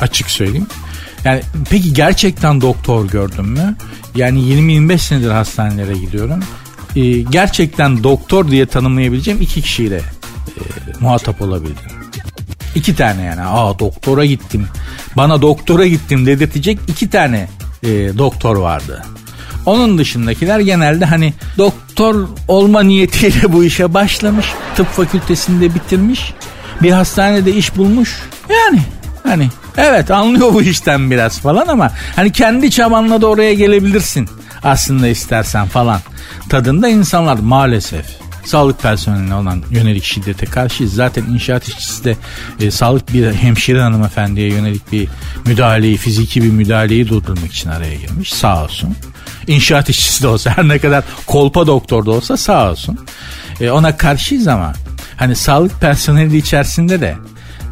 [0.00, 0.66] Açık söyleyeyim.
[1.24, 3.76] Yani peki gerçekten doktor gördüm mü?
[4.14, 6.40] Yani 20-25 senedir hastanelere gidiyorum.
[6.96, 10.62] Ee, gerçekten doktor diye tanımlayabileceğim iki kişiyle e,
[11.00, 11.90] muhatap olabildim.
[12.74, 13.42] İki tane yani.
[13.42, 14.66] Aa doktora gittim.
[15.16, 17.48] Bana doktora gittim dedirtecek iki tane
[17.82, 17.88] e,
[18.18, 19.02] doktor vardı.
[19.70, 24.46] Onun dışındakiler genelde hani doktor olma niyetiyle bu işe başlamış.
[24.76, 26.34] Tıp fakültesinde bitirmiş.
[26.82, 28.22] Bir hastanede iş bulmuş.
[28.50, 28.82] Yani
[29.22, 34.28] hani evet anlıyor bu işten biraz falan ama hani kendi çabanla da oraya gelebilirsin
[34.62, 36.00] aslında istersen falan.
[36.48, 38.06] Tadında insanlar maalesef
[38.44, 40.94] sağlık personeline olan yönelik şiddete karşıyız.
[40.94, 42.16] Zaten inşaat işçisi de
[42.60, 45.08] e, sağlık bir hemşire hanımefendiye yönelik bir
[45.46, 48.32] müdahaleyi, fiziki bir müdahaleyi durdurmak için araya girmiş.
[48.32, 48.96] Sağ olsun.
[49.46, 52.98] İnşaat işçisi de olsa her ne kadar kolpa doktor da olsa sağ olsun.
[53.60, 54.72] E, ona karşıyız ama
[55.16, 57.16] hani sağlık personeli içerisinde de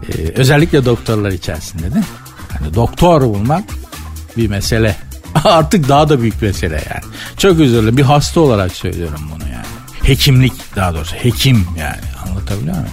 [0.08, 2.02] e, özellikle doktorlar içerisinde de
[2.58, 3.64] hani doktor bulmak
[4.36, 4.96] bir mesele.
[5.44, 7.14] Artık daha da büyük mesele yani.
[7.38, 9.66] Çok dilerim bir hasta olarak söylüyorum bunu yani.
[10.02, 12.90] Hekimlik daha doğrusu hekim yani anlatabiliyor muyum?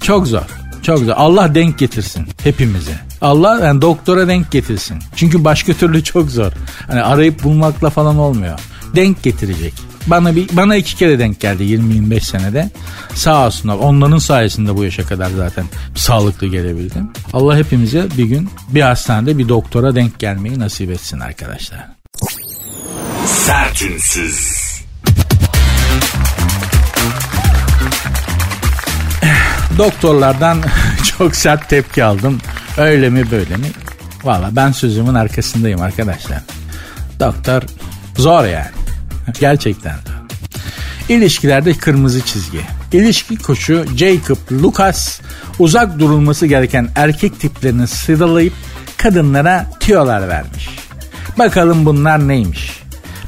[0.00, 0.63] Çok zor.
[0.84, 1.12] Çok zor.
[1.16, 2.94] Allah denk getirsin hepimize.
[3.20, 4.98] Allah yani doktora denk getirsin.
[5.16, 6.52] Çünkü başka türlü çok zor.
[6.86, 8.60] Hani arayıp bulmakla falan olmuyor.
[8.96, 9.74] Denk getirecek.
[10.06, 12.70] Bana bir bana iki kere denk geldi 20-25 senede.
[13.14, 13.76] Sağ olsunlar.
[13.76, 17.10] Onların sayesinde bu yaşa kadar zaten sağlıklı gelebildim.
[17.32, 21.86] Allah hepimize bir gün bir hastanede bir doktora denk gelmeyi nasip etsin arkadaşlar.
[23.26, 24.53] Sertünsüz.
[29.78, 30.58] Doktorlardan
[31.18, 32.38] çok sert tepki aldım.
[32.78, 33.66] Öyle mi böyle mi?
[34.24, 36.38] Valla ben sözümün arkasındayım arkadaşlar.
[37.20, 37.62] Doktor
[38.16, 38.70] zor yani.
[39.40, 39.96] Gerçekten.
[41.08, 42.60] İlişkilerde kırmızı çizgi.
[42.92, 45.20] İlişki koçu Jacob Lucas
[45.58, 48.52] uzak durulması gereken erkek tiplerini sıralayıp
[48.96, 50.68] kadınlara tüyolar vermiş.
[51.38, 52.82] Bakalım bunlar neymiş?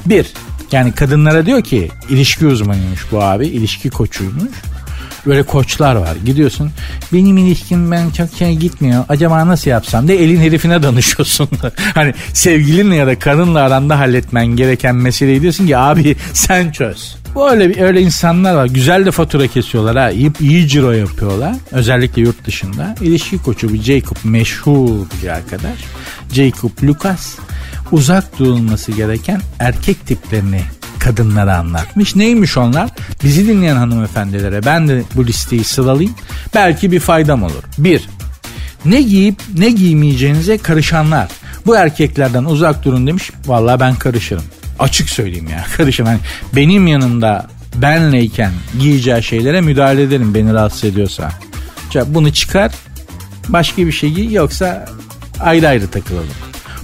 [0.07, 0.33] Bir,
[0.73, 4.51] yani kadınlara diyor ki ilişki uzmanıymış bu abi, ilişki koçuymuş.
[5.27, 6.17] Böyle koçlar var.
[6.25, 6.71] Gidiyorsun
[7.13, 9.05] benim ilişkim ben çok şey gitmiyor.
[9.09, 11.49] Acaba nasıl yapsam de elin herifine danışıyorsun.
[11.95, 17.17] hani sevgilinle ya da kadınla aranda halletmen gereken meseleyi diyorsun ki abi sen çöz.
[17.35, 18.67] Bu öyle insanlar var.
[18.67, 20.11] Güzel de fatura kesiyorlar ha.
[20.11, 21.55] İyi, iyi ciro yapıyorlar.
[21.73, 22.95] Özellikle yurt dışında.
[23.01, 25.79] İlişki koçu bir Jacob meşhur bir arkadaş.
[26.33, 27.35] Jacob Lucas
[27.93, 30.61] uzak durulması gereken erkek tiplerini
[31.07, 32.17] kadınlara anlatmış.
[32.17, 32.91] Neymiş onlar?
[33.25, 36.15] Bizi dinleyen hanımefendilere ben de bu listeyi sıralayayım.
[36.55, 37.63] Belki bir faydam olur.
[37.79, 38.09] Bir,
[38.85, 41.29] ne giyip ne giymeyeceğinize karışanlar.
[41.67, 43.31] Bu erkeklerden uzak durun demiş.
[43.47, 44.43] Vallahi ben karışırım.
[44.79, 46.11] Açık söyleyeyim ya karışırım.
[46.11, 46.21] Yani
[46.57, 51.33] benim yanımda benleyken giyeceği şeylere müdahale ederim beni rahatsız ediyorsa.
[52.07, 52.73] Bunu çıkar
[53.49, 54.87] başka bir şey giy yoksa
[55.41, 56.27] ayrı ayrı takılalım.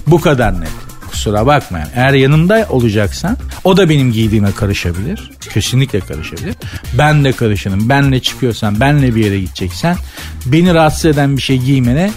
[0.07, 0.82] Bu kadar net
[1.13, 1.87] kusura bakmayın.
[1.95, 5.31] Eğer yanımda olacaksan o da benim giydiğime karışabilir.
[5.53, 6.55] Kesinlikle karışabilir.
[6.97, 7.89] Ben de karışırım.
[7.89, 9.97] Benle çıkıyorsan, benle bir yere gideceksen
[10.45, 12.11] beni rahatsız eden bir şey giymene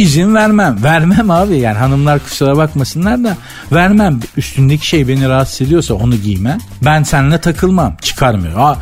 [0.00, 0.78] izin vermem.
[0.82, 3.36] Vermem abi yani hanımlar kusura bakmasınlar da
[3.72, 4.20] vermem.
[4.36, 6.58] Üstündeki şey beni rahatsız ediyorsa onu giyme.
[6.84, 7.96] Ben seninle takılmam.
[8.02, 8.54] Çıkarmıyor.
[8.54, 8.78] Ha,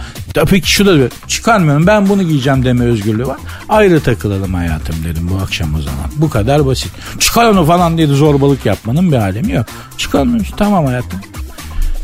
[0.51, 3.37] peki şu da çıkarmıyorum ben bunu giyeceğim deme özgürlüğü var.
[3.69, 6.11] Ayrı takılalım hayatım dedim bu akşam o zaman.
[6.17, 6.93] Bu kadar basit.
[7.19, 9.67] Çıkar onu falan diye de zorbalık yapmanın bir alemi yok.
[9.99, 11.21] Çıkarmıyorsun tamam hayatım.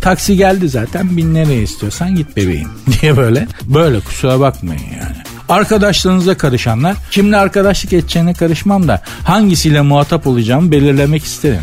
[0.00, 2.68] Taksi geldi zaten bin nereye istiyorsan git bebeğim
[3.00, 3.48] diye böyle.
[3.64, 5.33] Böyle kusura bakmayın yani.
[5.48, 11.62] Arkadaşlarınıza karışanlar kimle arkadaşlık edeceğine karışmam da hangisiyle muhatap olacağımı belirlemek isterim.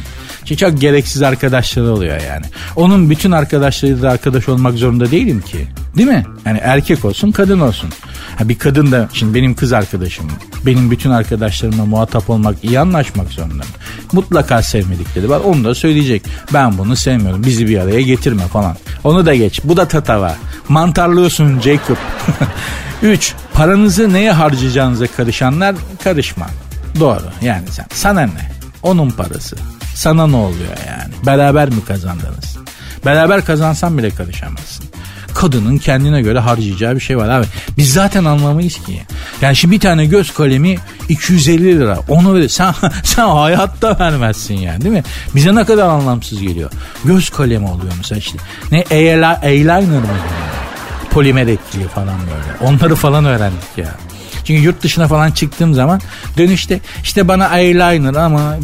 [0.57, 2.45] Çok gereksiz arkadaşları oluyor yani.
[2.75, 5.67] Onun bütün arkadaşlarıyla da arkadaş olmak zorunda değilim ki.
[5.97, 6.25] Değil mi?
[6.45, 7.89] Yani erkek olsun kadın olsun.
[8.37, 10.27] Ha bir kadın da şimdi benim kız arkadaşım.
[10.65, 13.63] Benim bütün arkadaşlarımla muhatap olmak, iyi anlaşmak zorunda.
[14.13, 15.39] Mutlaka sevmedikleri var.
[15.39, 16.23] Onu da söyleyecek.
[16.53, 17.43] Ben bunu sevmiyorum.
[17.43, 18.75] Bizi bir araya getirme falan.
[19.03, 19.61] Onu da geç.
[19.63, 20.35] Bu da tatava.
[20.69, 21.97] Mantarlıyorsun Jacob.
[23.01, 23.33] 3.
[23.53, 26.47] Paranızı neye harcayacağınıza karışanlar karışma.
[26.99, 27.85] Doğru yani sen.
[27.93, 28.51] Sana ne?
[28.83, 29.55] Onun parası.
[29.95, 31.13] Sana ne oluyor yani?
[31.25, 32.57] Beraber mi kazandınız?
[33.05, 34.85] Beraber kazansan bile karışamazsın.
[35.33, 37.45] Kadının kendine göre harcayacağı bir şey var abi.
[37.77, 39.01] Biz zaten anlamayız ki.
[39.41, 40.77] Yani şimdi bir tane göz kalemi
[41.09, 41.99] 250 lira.
[42.07, 42.49] Onu verir.
[42.49, 42.73] Sen,
[43.03, 45.03] sen hayatta vermezsin yani değil mi?
[45.35, 46.71] Bize ne kadar anlamsız geliyor.
[47.05, 48.37] Göz kalemi oluyor mesela işte.
[48.71, 50.01] Ne eyeliner mı?
[51.11, 52.71] Polimer etkili falan böyle.
[52.71, 53.95] Onları falan öğrendik ya.
[54.45, 56.01] Çünkü yurt dışına falan çıktığım zaman
[56.37, 58.55] dönüşte işte bana eyeliner ama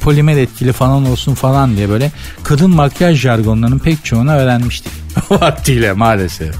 [0.00, 4.92] polimer etkili falan olsun falan diye böyle kadın makyaj jargonlarının pek çoğunu öğrenmiştik.
[5.30, 6.54] Vaktiyle maalesef.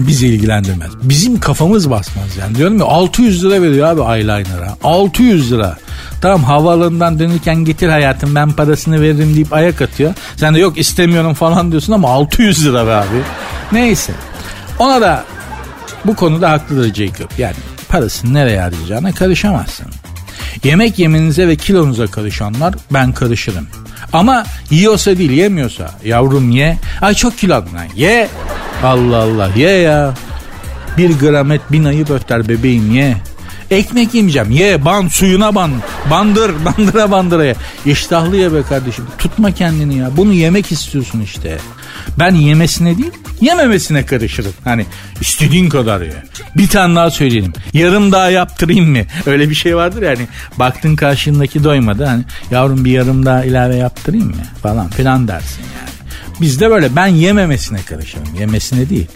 [0.00, 0.90] Bizi ilgilendirmez.
[1.02, 2.54] Bizim kafamız basmaz yani.
[2.54, 4.76] Diyorum ya 600 lira veriyor abi eyeliner'a.
[4.84, 5.76] 600 lira.
[6.20, 10.14] Tamam havaalanından dönürken getir hayatım ben parasını veririm deyip ayak atıyor.
[10.36, 13.22] Sen de yok istemiyorum falan diyorsun ama 600 lira be abi.
[13.72, 14.12] Neyse.
[14.78, 15.24] Ona da
[16.04, 17.30] bu konuda haklıdır Jacob.
[17.38, 17.54] Yani
[17.90, 19.86] parasını nereye harcayacağına karışamazsın.
[20.64, 23.66] Yemek yemenize ve kilonuza karışanlar ben karışırım.
[24.12, 26.76] Ama yiyorsa değil yemiyorsa yavrum ye.
[27.00, 28.28] Ay çok kilodun lan ye.
[28.84, 30.14] Allah Allah ye ya.
[30.98, 33.16] Bir gram et bin ayıp öter bebeğim ye.
[33.70, 34.50] Ekmek yemeyeceğim.
[34.50, 35.70] Ye ban suyuna ban.
[36.10, 37.54] Bandır bandıra bandıra ye.
[37.86, 39.04] İştahlı ye be kardeşim.
[39.18, 40.10] Tutma kendini ya.
[40.16, 41.58] Bunu yemek istiyorsun işte.
[42.18, 44.52] Ben yemesine değil yememesine karışırım.
[44.64, 44.86] Hani
[45.20, 46.22] istediğin kadar ye.
[46.56, 47.52] Bir tane daha söyleyelim.
[47.72, 48.98] Yarım daha yaptırayım mı?
[49.26, 50.28] Öyle bir şey vardır yani.
[50.58, 52.04] Baktın karşındaki doymadı.
[52.04, 54.42] Hani yavrum bir yarım daha ilave yaptırayım mı?
[54.62, 55.90] Falan filan dersin yani.
[56.40, 58.34] Bizde böyle ben yememesine karışırım.
[58.38, 59.08] Yemesine değil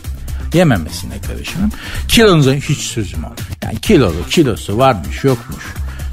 [0.55, 1.73] yememesine karışırım.
[2.09, 3.39] Kilonuza hiç sözüm olmaz.
[3.63, 5.65] Yani kilolu kilosu varmış yokmuş.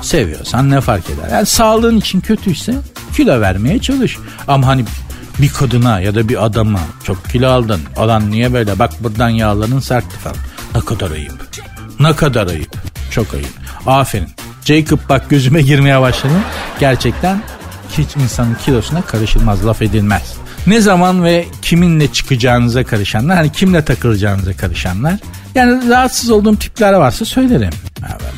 [0.01, 1.29] Seviyorsan ne fark eder?
[1.31, 2.75] Yani sağlığın için kötüyse
[3.15, 4.17] kilo vermeye çalış.
[4.47, 4.85] Ama hani
[5.39, 7.81] bir kadına ya da bir adama çok kilo aldın.
[7.97, 8.79] Alan niye böyle?
[8.79, 10.37] Bak buradan yağların sertti falan.
[10.75, 11.47] Ne kadar ayıp.
[11.99, 12.75] Ne kadar ayıp.
[13.11, 13.53] Çok ayıp.
[13.85, 14.29] Aferin.
[14.65, 16.33] Jacob bak gözüme girmeye başladı.
[16.79, 17.41] Gerçekten
[17.97, 20.40] hiç insanın kilosuna karışılmaz, laf edilmez.
[20.67, 25.13] Ne zaman ve kiminle çıkacağınıza karışanlar, hani kimle takılacağınıza karışanlar.
[25.55, 27.73] Yani rahatsız olduğum tipler varsa söylerim.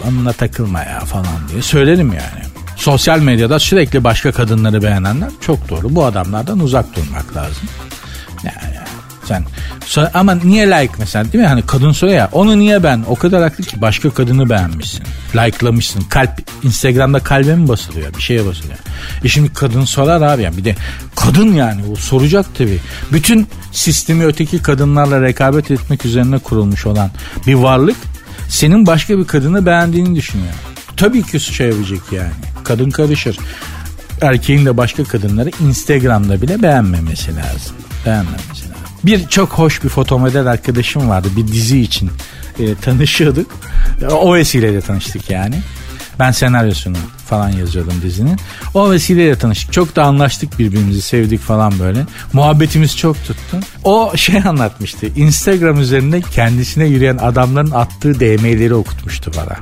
[0.07, 2.43] Onunla takılma ya falan diye söylerim yani.
[2.75, 5.95] Sosyal medyada sürekli başka kadınları beğenenler çok doğru.
[5.95, 7.69] Bu adamlardan uzak durmak lazım.
[8.43, 8.72] Yani
[9.27, 9.45] sen
[10.13, 11.47] ama niye like mesela değil mi?
[11.47, 13.03] Hani kadın soruyor ya onu niye ben?
[13.07, 15.03] O kadar haklı ki başka kadını beğenmişsin.
[15.35, 16.01] Like'lamışsın.
[16.01, 16.29] Kalp
[16.63, 18.13] Instagram'da kalbe mi basılıyor?
[18.13, 18.77] Bir şeye basılıyor.
[19.23, 20.75] E şimdi kadın sorar abi yani bir de
[21.15, 22.79] kadın yani o soracak tabii.
[23.11, 27.11] Bütün sistemi öteki kadınlarla rekabet etmek üzerine kurulmuş olan
[27.47, 27.97] bir varlık
[28.49, 30.53] senin başka bir kadını beğendiğini düşünüyor.
[30.97, 32.31] Tabii ki şey yapacak yani.
[32.63, 33.37] Kadın karışır.
[34.21, 37.75] Erkeğin de başka kadınları Instagram'da bile beğenmemesi lazım.
[38.05, 38.72] Beğenmemesi lazım.
[39.03, 42.11] Bir çok hoş bir fotomodel arkadaşım vardı bir dizi için
[42.59, 43.51] e, tanışıyorduk.
[44.11, 45.55] O vesileyle tanıştık yani.
[46.19, 46.97] Ben senaryosunu
[47.29, 48.39] falan yazıyordum dizinin.
[48.73, 49.73] O vesileyle tanıştık.
[49.73, 52.05] Çok da anlaştık birbirimizi sevdik falan böyle.
[52.33, 53.59] Muhabbetimiz çok tuttu.
[53.83, 55.07] O şey anlatmıştı.
[55.15, 59.57] Instagram üzerinde kendisine yürüyen adamların attığı DM'leri okutmuştu bana.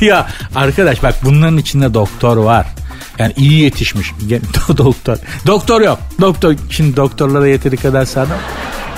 [0.00, 2.66] ya arkadaş bak bunların içinde doktor var.
[3.18, 4.12] Yani iyi yetişmiş.
[4.76, 5.16] doktor.
[5.46, 5.98] Doktor yok.
[6.20, 6.54] Doktor.
[6.70, 8.38] Şimdi doktorlara yeteri kadar sağlam.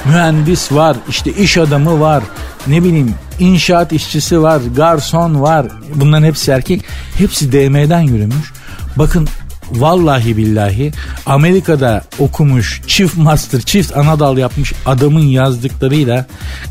[0.06, 0.96] Mühendis var.
[1.08, 2.24] işte iş adamı var.
[2.66, 4.60] Ne bileyim inşaat işçisi var.
[4.76, 5.66] Garson var.
[5.94, 6.84] Bunların hepsi erkek.
[7.18, 8.52] Hepsi DM'den yürümüş.
[8.96, 9.28] Bakın
[9.70, 10.92] vallahi billahi
[11.26, 16.26] Amerika'da okumuş çift master çift anadal yapmış adamın yazdıklarıyla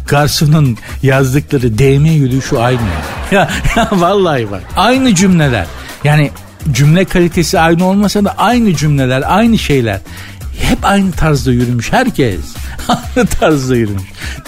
[0.08, 2.80] garsonun yazdıkları DM yürüyüşü aynı.
[3.32, 5.66] Ya, ya vallahi bak aynı cümleler.
[6.04, 6.32] Yani
[6.72, 10.00] cümle kalitesi aynı olmasa da aynı cümleler, aynı şeyler.
[10.62, 12.40] Hep aynı tarzda yürümüş herkes.
[12.88, 14.04] aynı tarzda yürümüş.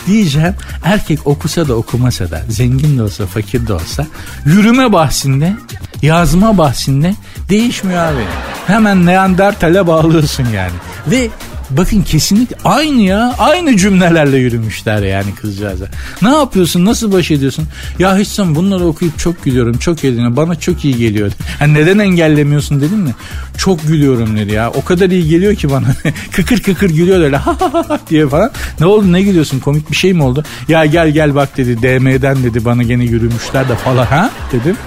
[0.07, 4.07] Diyeceğim erkek okusa da okumasa da zengin de olsa fakir de olsa
[4.45, 5.53] yürüme bahsinde
[6.01, 7.15] yazma bahsinde
[7.49, 8.23] değişmiyor abi.
[8.67, 10.73] Hemen Neandertal'e bağlıyorsun yani.
[11.07, 11.29] Ve
[11.69, 13.35] Bakın kesinlikle aynı ya.
[13.37, 15.85] Aynı cümlelerle yürümüşler yani kızcağıza.
[16.21, 16.85] Ne yapıyorsun?
[16.85, 17.67] Nasıl baş ediyorsun?
[17.99, 19.77] Ya hiç sen bunları okuyup çok gülüyorum.
[19.77, 20.35] Çok eğleniyorum.
[20.37, 21.31] Bana çok iyi geliyor.
[21.61, 23.15] Yani neden engellemiyorsun dedim mi?
[23.57, 24.71] Çok gülüyorum dedi ya.
[24.71, 25.87] O kadar iyi geliyor ki bana.
[26.31, 28.51] kıkır kıkır gülüyor öyle ha ha ha diye falan.
[28.79, 29.59] Ne oldu ne gülüyorsun?
[29.59, 30.43] Komik bir şey mi oldu?
[30.67, 31.81] Ya gel gel bak dedi.
[31.81, 34.77] DM'den dedi bana gene yürümüşler de falan ha dedim.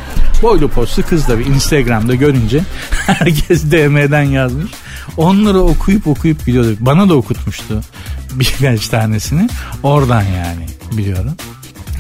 [0.42, 2.60] Boylu postlu kız da bir Instagram'da görünce
[2.90, 4.70] herkes DM'den yazmış.
[5.16, 6.76] Onları okuyup okuyup biliyordu.
[6.80, 7.80] Bana da okutmuştu
[8.32, 9.48] birkaç tanesini.
[9.82, 11.34] Oradan yani biliyorum.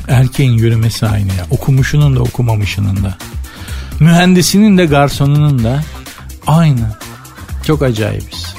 [0.08, 1.46] Erkeğin yürümesi aynı ya.
[1.50, 3.18] Okumuşunun da okumamışının da.
[4.00, 5.82] Mühendisinin de garsonunun da
[6.46, 6.96] aynı.
[7.66, 8.54] Çok acayibiz.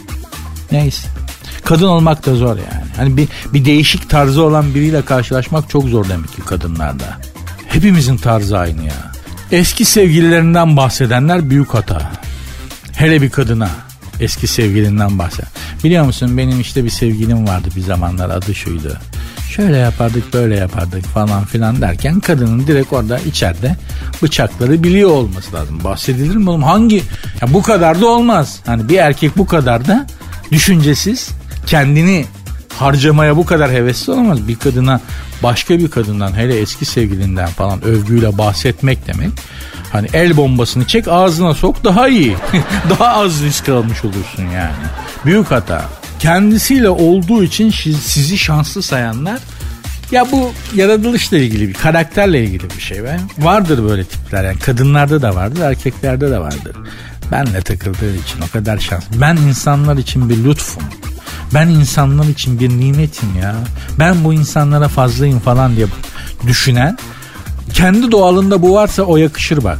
[0.71, 1.07] Neyse.
[1.63, 2.87] Kadın olmak da zor yani.
[2.97, 7.17] Hani bir, bir değişik tarzı olan biriyle karşılaşmak çok zor demek ki kadınlarda.
[7.67, 9.11] Hepimizin tarzı aynı ya.
[9.51, 12.11] Eski sevgililerinden bahsedenler büyük hata.
[12.93, 13.69] Hele bir kadına
[14.19, 15.45] eski sevgilinden bahset.
[15.83, 18.97] Biliyor musun benim işte bir sevgilim vardı bir zamanlar adı şuydu.
[19.55, 23.75] Şöyle yapardık böyle yapardık falan filan derken kadının direkt orada içeride
[24.23, 25.83] bıçakları biliyor olması lazım.
[25.83, 26.63] Bahsedilir mi oğlum?
[26.63, 27.03] Hangi?
[27.41, 28.59] Ya bu kadar da olmaz.
[28.65, 30.07] Hani bir erkek bu kadar da
[30.51, 31.29] düşüncesiz
[31.65, 32.25] kendini
[32.79, 34.47] harcamaya bu kadar hevesli olamaz.
[34.47, 35.01] Bir kadına
[35.43, 39.29] başka bir kadından hele eski sevgilinden falan övgüyle bahsetmek demek.
[39.91, 42.35] Hani el bombasını çek ağzına sok daha iyi.
[42.89, 44.75] daha az risk almış olursun yani.
[45.25, 45.85] Büyük hata.
[46.19, 47.69] Kendisiyle olduğu için
[47.99, 49.39] sizi şanslı sayanlar
[50.11, 53.19] ya bu yaratılışla ilgili bir karakterle ilgili bir şey be.
[53.37, 56.75] Vardır böyle tipler yani kadınlarda da vardır erkeklerde de vardır.
[57.31, 59.03] Benle takıldığı için o kadar şans.
[59.21, 60.83] Ben insanlar için bir lütfum.
[61.53, 63.55] Ben insanlar için bir nimetim ya.
[63.99, 65.87] Ben bu insanlara fazlayım falan diye
[66.47, 66.97] düşünen
[67.77, 69.79] kendi doğalında bu varsa o yakışır bak.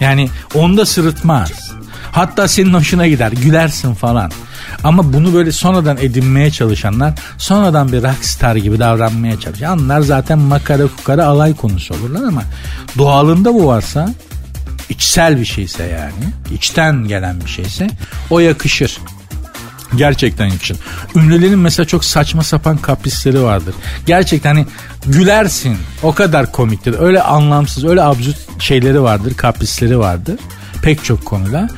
[0.00, 1.72] Yani onda sırıtmaz.
[2.12, 4.30] Hatta senin hoşuna gider gülersin falan.
[4.84, 11.26] Ama bunu böyle sonradan edinmeye çalışanlar sonradan bir rockstar gibi davranmaya çalışanlar zaten makara kukara
[11.26, 12.42] alay konusu olurlar ama
[12.98, 14.14] doğalında bu varsa
[14.88, 17.86] içsel bir şeyse yani içten gelen bir şeyse
[18.30, 18.98] o yakışır.
[19.96, 20.76] Gerçekten yakışır.
[21.14, 23.74] Ünlülerin mesela çok saçma sapan kaprisleri vardır.
[24.06, 24.66] Gerçekten hani
[25.06, 26.94] gülersin o kadar komiktir.
[26.98, 30.36] Öyle anlamsız öyle absürt şeyleri vardır kaprisleri vardır.
[30.82, 31.68] Pek çok konuda.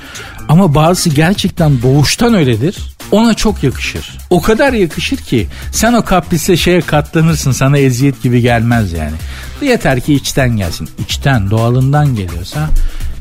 [0.48, 2.76] Ama bazısı gerçekten doğuştan öyledir.
[3.10, 4.18] Ona çok yakışır.
[4.30, 9.16] O kadar yakışır ki sen o kaprise şeye katlanırsın sana eziyet gibi gelmez yani.
[9.62, 10.88] Yeter ki içten gelsin.
[10.98, 12.68] İçten doğalından geliyorsa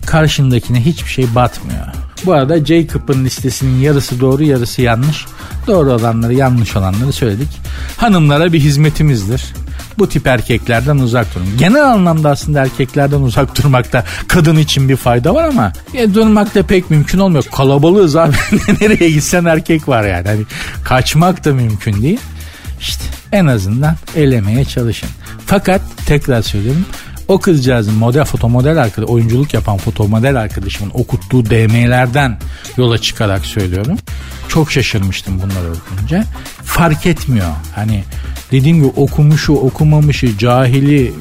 [0.05, 1.85] karşındakine hiçbir şey batmıyor.
[2.25, 5.25] Bu arada Jacob'ın listesinin yarısı doğru yarısı yanlış.
[5.67, 7.49] Doğru olanları yanlış olanları söyledik.
[7.97, 9.53] Hanımlara bir hizmetimizdir.
[9.97, 11.47] Bu tip erkeklerden uzak durun.
[11.57, 16.63] Genel anlamda aslında erkeklerden uzak durmakta kadın için bir fayda var ama ya durmak da
[16.63, 17.43] pek mümkün olmuyor.
[17.55, 18.35] Kalabalığız abi.
[18.81, 20.27] Nereye gitsen erkek var yani.
[20.27, 20.41] Hani
[20.83, 22.19] kaçmak da mümkün değil.
[22.81, 25.09] İşte en azından elemeye çalışın.
[25.45, 26.85] Fakat tekrar söylüyorum
[27.29, 32.39] o kızcağızın model fotomodel arkadaşı, oyunculuk yapan fotomodel arkadaşımın okuttuğu DM'lerden
[32.77, 33.97] yola çıkarak söylüyorum.
[34.47, 36.23] Çok şaşırmıştım bunları okuyunca.
[36.63, 37.47] Fark etmiyor.
[37.75, 38.03] Hani
[38.51, 41.13] dediğim gibi okumuşu, okumamışı, cahili,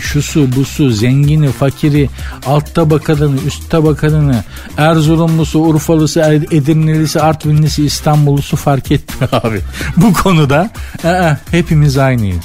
[0.00, 2.10] şusu, busu, zengini, fakiri,
[2.46, 4.44] alt tabakadını, üst tabakadını,
[4.76, 9.60] Erzurumlusu, Urfalısı, Edirnelisi, Artvinlisi, İstanbullusu fark etmiyor abi.
[9.96, 10.70] Bu konuda
[11.04, 12.44] aa, hepimiz aynıyız.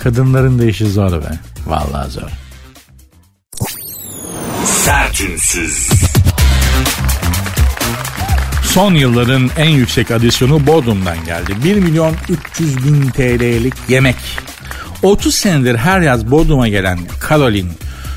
[0.00, 1.38] Kadınların da işi zor be.
[1.66, 2.43] Vallahi zor.
[4.84, 5.88] Sertünsüz.
[8.62, 11.52] Son yılların en yüksek adisyonu Bodrum'dan geldi.
[11.64, 12.16] 1 milyon
[12.54, 14.16] 300 bin TL'lik yemek.
[15.02, 17.70] 30 senedir her yaz Bodrum'a gelen Caroline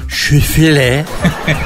[0.10, 1.06] Şüfile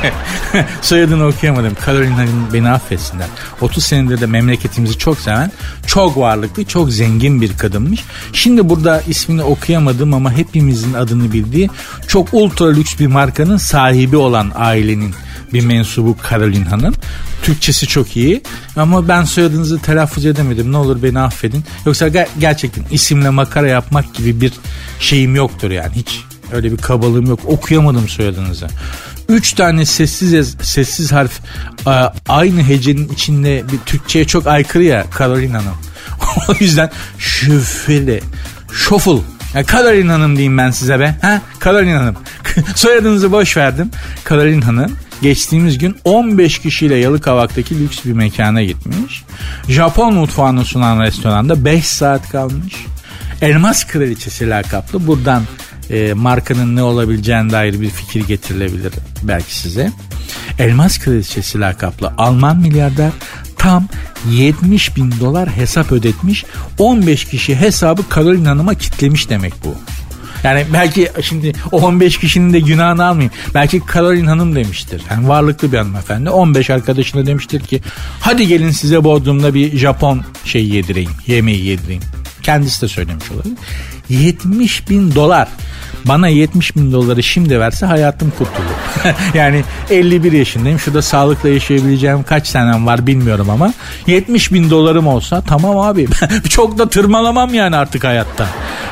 [0.81, 1.73] soyadını okuyamadım.
[1.85, 3.27] Caroline beni affetsinler.
[3.61, 5.51] 30 senedir de memleketimizi çok seven,
[5.87, 8.03] çok varlıklı, çok zengin bir kadınmış.
[8.33, 11.69] Şimdi burada ismini okuyamadım ama hepimizin adını bildiği
[12.07, 15.13] çok ultra lüks bir markanın sahibi olan ailenin
[15.53, 16.93] bir mensubu Caroline Hanım.
[17.43, 18.41] Türkçesi çok iyi
[18.75, 20.71] ama ben soyadınızı telaffuz edemedim.
[20.71, 21.63] Ne olur beni affedin.
[21.85, 24.53] Yoksa ger- gerçekten isimle makara yapmak gibi bir
[24.99, 25.91] şeyim yoktur yani.
[25.95, 26.21] Hiç
[26.53, 27.39] öyle bir kabalığım yok.
[27.45, 28.67] Okuyamadım soyadınızı.
[29.29, 31.39] Üç tane sessiz sessiz harf
[32.29, 35.75] aynı hecenin içinde bir Türkçe'ye çok aykırı ya Caroline Hanım.
[36.49, 38.21] o yüzden şüpheli.
[38.73, 39.21] Şoful.
[39.53, 41.15] Ya Caroline Hanım diyeyim ben size be.
[41.21, 41.41] Ha?
[41.63, 42.15] Caroline Hanım.
[42.75, 43.91] Soyadınızı boş verdim.
[44.29, 49.23] Caroline Hanım geçtiğimiz gün 15 kişiyle Yalıkavak'taki lüks bir mekana gitmiş.
[49.67, 52.73] Japon mutfağını sunan restoranda 5 saat kalmış.
[53.41, 55.07] Elmas Kraliçesi lakaplı.
[55.07, 55.43] Buradan
[55.89, 59.91] e, markanın ne olabileceğine dair bir fikir getirilebilir belki size.
[60.59, 63.11] Elmas Kraliçesi lakaplı Alman milyarder
[63.57, 63.87] tam
[64.29, 66.45] 70 bin dolar hesap ödetmiş.
[66.77, 69.75] 15 kişi hesabı Caroline Hanım'a kitlemiş demek bu.
[70.43, 73.33] Yani belki şimdi o 15 kişinin de günahını almayayım.
[73.53, 75.01] Belki Caroline Hanım demiştir.
[75.09, 76.29] Yani varlıklı bir hanımefendi.
[76.29, 77.81] 15 arkadaşına demiştir ki
[78.19, 81.11] hadi gelin size Bodrum'da bir Japon şey yedireyim.
[81.27, 82.03] Yemeği yedireyim.
[82.41, 83.57] Kendisi de söylemiş olabilir.
[84.11, 85.47] 70 bin dolar.
[86.05, 89.13] Bana 70 bin doları şimdi verse hayatım kurtulur.
[89.33, 90.79] yani 51 yaşındayım.
[90.79, 93.73] Şurada sağlıkla yaşayabileceğim kaç senem var bilmiyorum ama
[94.07, 96.07] 70 bin dolarım olsa tamam abi.
[96.49, 98.47] Çok da tırmalamam yani artık hayatta.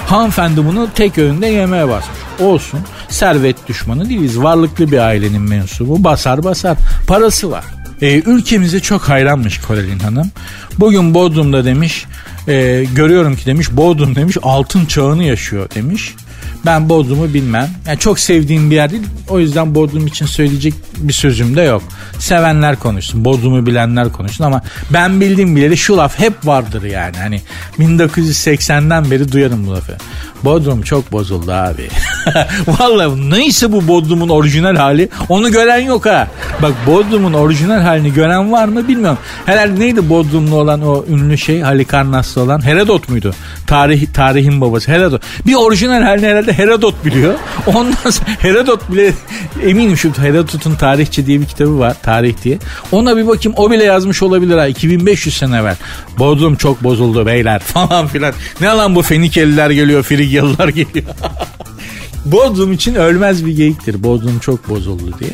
[0.08, 2.20] Hanımefendi bunu tek öğünde yemeye basmış.
[2.40, 2.80] Olsun.
[3.10, 4.40] Servet düşmanı değiliz.
[4.40, 6.04] Varlıklı bir ailenin mensubu.
[6.04, 6.78] Basar basar.
[7.08, 7.64] Parası var.
[8.02, 10.32] E, ülkemize çok hayranmış Korelin Hanım.
[10.80, 12.06] Bugün Bodrum'da demiş
[12.50, 16.16] e, görüyorum ki demiş Bodrum demiş altın çağını yaşıyor demiş.
[16.66, 17.70] Ben Bodrum'u bilmem.
[17.88, 19.04] Yani çok sevdiğim bir yer değil.
[19.30, 21.84] O yüzden Bodrum için söyleyecek bir sözüm de yok.
[22.20, 23.26] Sevenler konuşsun.
[23.26, 24.62] Bodrum'u bilenler konuşsun ama
[24.94, 27.18] ben bildiğim bileli şu laf hep vardır yani.
[27.18, 27.42] Hani
[27.80, 29.98] 1980'den beri duyarım bu lafı.
[30.44, 31.90] Bodrum çok bozuldu abi.
[32.68, 36.28] Vallahi neyse bu Bodrum'un orijinal hali onu gören yok ha.
[36.62, 39.18] Bak Bodrum'un orijinal halini gören var mı bilmiyorum.
[39.46, 43.34] Herhalde neydi Bodrumlu olan o ünlü şey Halikarnaslı olan Herodot muydu?
[43.68, 45.22] Tarih, tarihin babası Herodot.
[45.46, 47.34] Bir orijinal halini herhalde Herodot biliyor.
[47.68, 49.14] Ondan sonra Herodot bile
[49.64, 51.96] eminim şu Herodot'un tarihçi diye bir kitabı var.
[52.04, 52.58] Tarih diye.
[52.92, 54.68] Ona bir bakayım o bile yazmış olabilir ha.
[54.68, 55.76] 2500 sene evvel.
[56.20, 58.34] Bodrum çok bozuldu beyler falan filan.
[58.62, 61.06] Ne lan bu Fenikeliler geliyor, Frigyalılar geliyor.
[62.26, 64.04] Bodrum için ölmez bir geyiktir.
[64.04, 65.32] Bodrum çok bozuldu diye.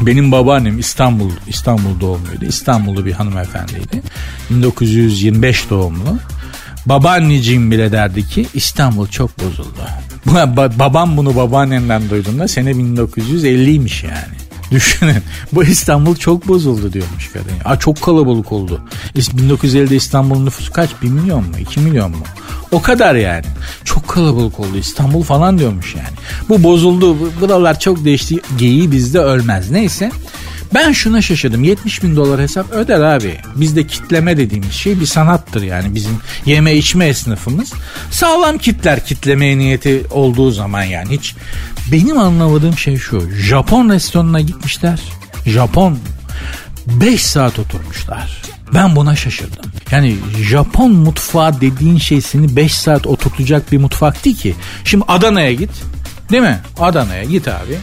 [0.00, 2.44] Benim babaannem İstanbul İstanbul doğumluydu.
[2.44, 4.02] İstanbullu bir hanımefendiydi.
[4.50, 6.18] 1925 doğumlu.
[6.86, 9.80] Babaanneciğim bile derdi ki İstanbul çok bozuldu.
[10.78, 14.47] Babam bunu babaannemden duyduğunda sene 1950'ymiş yani.
[14.70, 17.52] Düşünün bu İstanbul çok bozuldu diyormuş kadın.
[17.64, 18.80] Aa, çok kalabalık oldu.
[19.16, 20.90] 1950'de İstanbul'un nüfusu kaç?
[21.02, 21.58] 1 milyon mu?
[21.60, 22.24] 2 milyon mu?
[22.72, 23.44] O kadar yani.
[23.84, 26.16] Çok kalabalık oldu İstanbul falan diyormuş yani.
[26.48, 27.16] Bu bozuldu.
[27.40, 28.40] Buralar çok değişti.
[28.58, 29.70] Geyiği bizde ölmez.
[29.70, 30.10] Neyse.
[30.74, 31.64] Ben şuna şaşırdım.
[31.64, 33.38] 70 bin dolar hesap öder abi.
[33.56, 35.94] Bizde kitleme dediğimiz şey bir sanattır yani.
[35.94, 37.72] Bizim yeme içme esnafımız.
[38.10, 41.10] Sağlam kitler kitlemeye niyeti olduğu zaman yani.
[41.10, 41.34] Hiç
[41.92, 43.30] benim anlamadığım şey şu.
[43.30, 45.00] Japon restoranına gitmişler.
[45.46, 45.98] Japon
[46.86, 48.42] 5 saat oturmuşlar.
[48.74, 49.70] Ben buna şaşırdım.
[49.90, 54.54] Yani Japon mutfağı dediğin şey seni 5 saat oturtacak bir mutfak değil ki.
[54.84, 55.70] Şimdi Adana'ya git.
[56.30, 56.58] Değil mi?
[56.78, 57.78] Adana'ya git abi.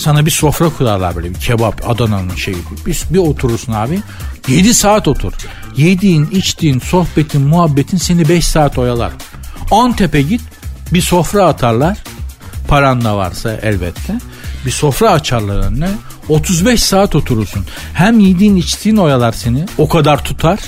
[0.00, 2.56] Sana bir sofra kurarlar böyle bir kebap Adana'nın şeyi.
[2.86, 4.00] Bir, bir oturursun abi.
[4.48, 5.32] 7 saat otur.
[5.76, 9.12] Yediğin, içtiğin, sohbetin, muhabbetin seni 5 saat oyalar.
[9.70, 10.40] Antep'e git
[10.92, 11.98] bir sofra atarlar.
[12.68, 14.14] Paran da varsa elbette.
[14.66, 15.90] Bir sofra açarlar önüne.
[16.28, 17.64] 35 saat oturursun.
[17.94, 19.64] Hem yediğin içtiğin oyalar seni.
[19.78, 20.60] O kadar tutar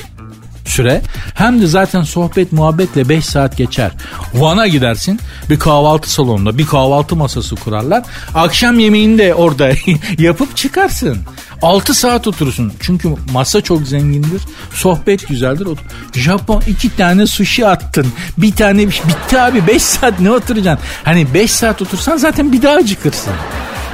[0.65, 1.03] süre
[1.35, 3.91] hem de zaten sohbet muhabbetle 5 saat geçer.
[4.35, 8.03] Van'a gidersin bir kahvaltı salonunda bir kahvaltı masası kurarlar.
[8.35, 9.71] Akşam yemeğini de orada
[10.19, 11.19] yapıp çıkarsın.
[11.63, 12.73] 6 saat oturursun.
[12.81, 14.43] Çünkü masa çok zengindir.
[14.75, 15.69] Sohbet güzeldir.
[16.15, 18.07] Japon iki tane sushi attın.
[18.39, 18.89] Bir tane.
[18.89, 20.87] Bitti abi 5 saat ne oturacaksın?
[21.05, 23.33] Hani 5 saat otursan zaten bir daha acıkırsın.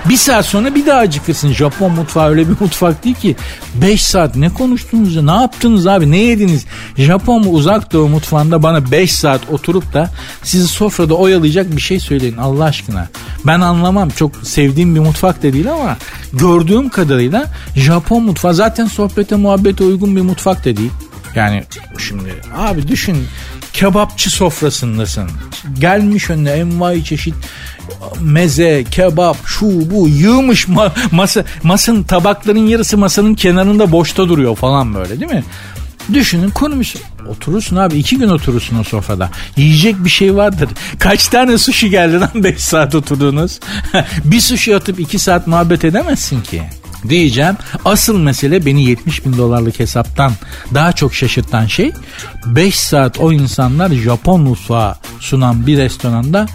[0.08, 1.52] Bir saat sonra bir daha acıkırsın.
[1.52, 3.36] Japon mutfağı öyle bir mutfak değil ki.
[3.74, 5.22] 5 saat ne konuştunuz ya?
[5.22, 6.10] Ne yaptınız abi?
[6.10, 6.64] Ne yediniz?
[6.96, 10.10] Japon mu uzak doğu mutfağında bana 5 saat oturup da
[10.42, 13.08] sizi sofrada oyalayacak bir şey söyleyin Allah aşkına.
[13.46, 14.08] Ben anlamam.
[14.10, 15.96] Çok sevdiğim bir mutfak da değil ama
[16.32, 17.46] gördüğüm kadarıyla
[17.76, 20.92] Japon mutfağı zaten sohbete muhabbete uygun bir mutfak da değil.
[21.34, 21.64] Yani
[21.98, 23.26] şimdi abi düşün
[23.72, 25.30] kebapçı sofrasındasın.
[25.78, 27.34] Gelmiş önüne envai çeşit
[28.20, 34.94] meze, kebap, şu bu yığmış ma- masa masın tabakların yarısı masanın kenarında boşta duruyor falan
[34.94, 35.44] böyle değil mi?
[36.14, 36.94] Düşünün konumuş.
[37.28, 39.30] Oturursun abi iki gün oturursun o sofrada.
[39.56, 40.68] Yiyecek bir şey vardır.
[40.98, 43.60] Kaç tane sushi geldi lan 5 saat oturdunuz?
[44.24, 46.62] bir sushi atıp 2 saat muhabbet edemezsin ki
[47.08, 47.56] diyeceğim.
[47.84, 50.32] Asıl mesele beni 70 bin dolarlık hesaptan
[50.74, 51.92] daha çok şaşırtan şey
[52.46, 56.46] 5 saat o insanlar Japon mutfağı sunan bir restoranda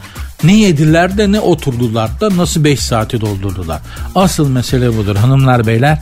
[0.44, 3.82] ne yediler de ne oturdular da nasıl 5 saati doldurdular.
[4.16, 6.02] Asıl mesele budur hanımlar beyler.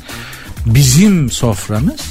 [0.65, 2.01] Bizim soframız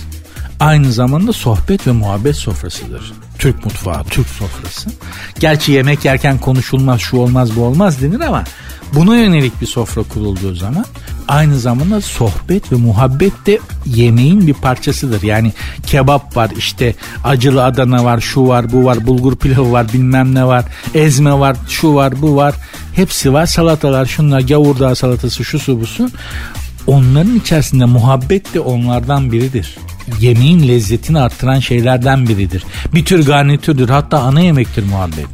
[0.61, 3.13] aynı zamanda sohbet ve muhabbet sofrasıdır.
[3.39, 4.91] Türk mutfağı, Türk sofrası.
[5.39, 8.45] Gerçi yemek yerken konuşulmaz, şu olmaz, bu olmaz denir ama
[8.95, 10.85] buna yönelik bir sofra kurulduğu zaman
[11.29, 15.23] aynı zamanda sohbet ve muhabbet de yemeğin bir parçasıdır.
[15.23, 15.53] Yani
[15.87, 20.45] kebap var işte acılı Adana var şu var bu var bulgur pilavı var bilmem ne
[20.45, 20.65] var
[20.95, 22.55] ezme var şu var bu var
[22.95, 26.11] hepsi var salatalar şunlar gavurdağ salatası şu su bu su
[26.87, 29.77] onların içerisinde muhabbet de onlardan biridir
[30.21, 32.65] yemeğin lezzetini arttıran şeylerden biridir.
[32.95, 35.27] Bir tür garnitürdür hatta ana yemektir muhabbet.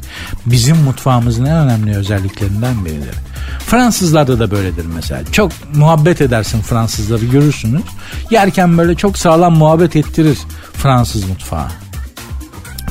[0.45, 3.15] Bizim mutfağımızın en önemli özelliklerinden biridir.
[3.59, 5.21] Fransızlarda da böyledir mesela.
[5.31, 7.83] Çok muhabbet edersin Fransızları görürsünüz.
[8.31, 10.37] Yerken böyle çok sağlam muhabbet ettirir
[10.73, 11.67] Fransız mutfağı.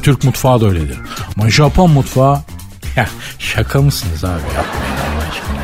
[0.03, 0.99] Türk mutfağı da öyledir.
[1.37, 2.39] Ama Japon mutfağı
[2.97, 5.57] ya şaka mısınız abi yapmayın Allah aşkına.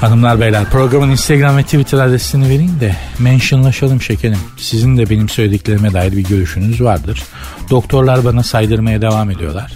[0.00, 4.38] Hanımlar beyler programın Instagram ve Twitter adresini vereyim de mentionlaşalım şekerim.
[4.56, 7.22] Sizin de benim söylediklerime dair bir görüşünüz vardır.
[7.70, 9.72] Doktorlar bana saydırmaya devam ediyorlar.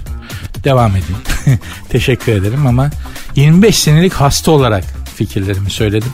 [0.67, 1.17] Devam edin.
[1.89, 2.91] Teşekkür ederim ama
[3.37, 4.85] 25 senelik hasta olarak
[5.17, 6.13] fikirlerimi söyledim.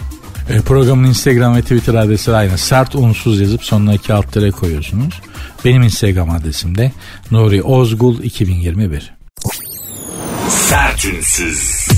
[0.49, 2.59] E, programın Instagram ve Twitter adresi aynı.
[2.59, 5.21] Sert unsuz yazıp sonuna iki alt tere koyuyorsunuz.
[5.65, 6.93] Benim Instagram adresim de
[7.31, 9.13] Nuri Ozgul 2021.
[10.49, 11.89] Sertünsüz.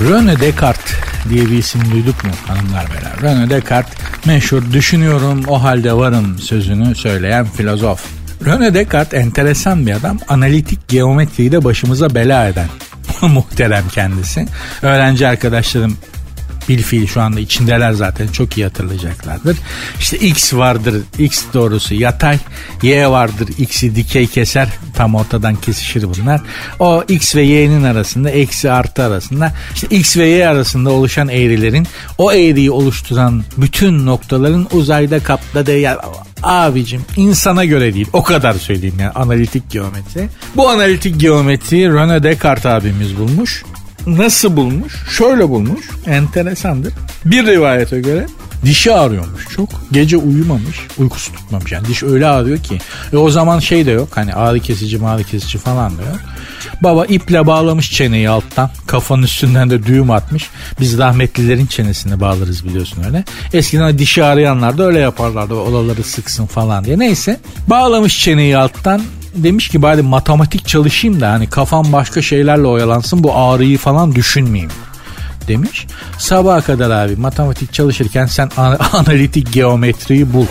[0.00, 0.94] Rene Descartes
[1.28, 3.22] diye bir isim duyduk mu hanımlar beyler?
[3.22, 3.94] Rene Descartes
[4.26, 8.23] meşhur düşünüyorum o halde varım sözünü söyleyen filozof.
[8.46, 10.18] Rene Descartes enteresan bir adam.
[10.28, 12.68] Analitik geometriyi de başımıza bela eden
[13.22, 14.46] muhterem kendisi.
[14.82, 15.96] Öğrenci arkadaşlarım
[16.68, 19.56] bilfiil şu anda içindeler zaten çok iyi hatırlayacaklardır.
[20.00, 22.38] İşte X vardır X doğrusu yatay
[22.82, 26.40] Y vardır X'i dikey keser tam ortadan kesişir bunlar.
[26.78, 31.86] O X ve Y'nin arasında eksi artı arasında işte X ve Y arasında oluşan eğrilerin
[32.18, 35.98] o eğriyi oluşturan bütün noktaların uzayda kapladığı yer
[36.42, 40.28] abicim insana göre değil o kadar söyleyeyim yani analitik geometri.
[40.56, 43.64] Bu analitik geometri René Descartes abimiz bulmuş.
[44.06, 44.92] Nasıl bulmuş?
[45.10, 45.88] Şöyle bulmuş.
[46.06, 46.92] Enteresandır.
[47.24, 48.26] Bir rivayete göre
[48.64, 49.68] Dişi ağrıyormuş çok.
[49.92, 50.80] Gece uyumamış.
[50.98, 51.88] Uykusu tutmamış yani.
[51.88, 52.78] Diş öyle ağrıyor ki.
[53.12, 54.08] E o zaman şey de yok.
[54.14, 56.20] Hani ağrı kesici ağrı kesici falan da yok.
[56.82, 58.70] Baba iple bağlamış çeneyi alttan.
[58.86, 60.50] Kafanın üstünden de düğüm atmış.
[60.80, 63.24] Biz rahmetlilerin çenesini bağlarız biliyorsun öyle.
[63.52, 65.54] Eskiden dişi ağrıyanlar da öyle yaparlardı.
[65.54, 66.98] Olaları sıksın falan diye.
[66.98, 69.02] Neyse bağlamış çeneyi alttan
[69.34, 74.70] demiş ki bari matematik çalışayım da hani kafam başka şeylerle oyalansın bu ağrıyı falan düşünmeyeyim
[75.48, 75.86] demiş.
[76.18, 78.50] Sabaha kadar abi matematik çalışırken sen
[78.92, 80.46] analitik geometriyi bul.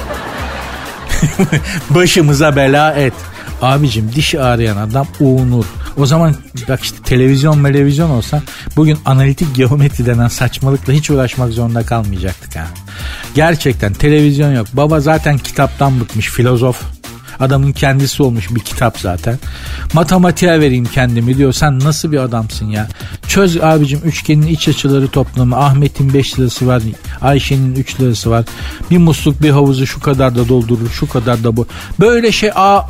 [1.90, 3.14] Başımıza bela et.
[3.62, 5.66] Abicim diş ağrıyan adam uğunur.
[5.98, 6.36] O zaman
[6.70, 8.42] bak işte televizyon televizyon olsa
[8.76, 12.68] bugün analitik geometri denen saçmalıkla hiç uğraşmak zorunda kalmayacaktık ha.
[13.36, 14.68] Gerçekten televizyon yok.
[14.74, 16.82] Baba zaten kitaptan bıkmış filozof.
[17.44, 19.40] Adamın kendisi olmuş bir kitap zaten.
[19.94, 21.54] Matematiğe vereyim kendimi diyor.
[21.54, 22.88] Sen nasıl bir adamsın ya?
[23.28, 25.58] Çöz abicim üçgenin iç açıları toplamı.
[25.58, 26.82] Ahmet'in 5 lirası var.
[27.22, 28.46] Ayşe'nin 3 lirası var.
[28.92, 30.90] Bir musluk bir havuzu şu kadar da doldurur.
[30.90, 31.68] Şu kadar da bu.
[32.00, 32.82] Böyle şey A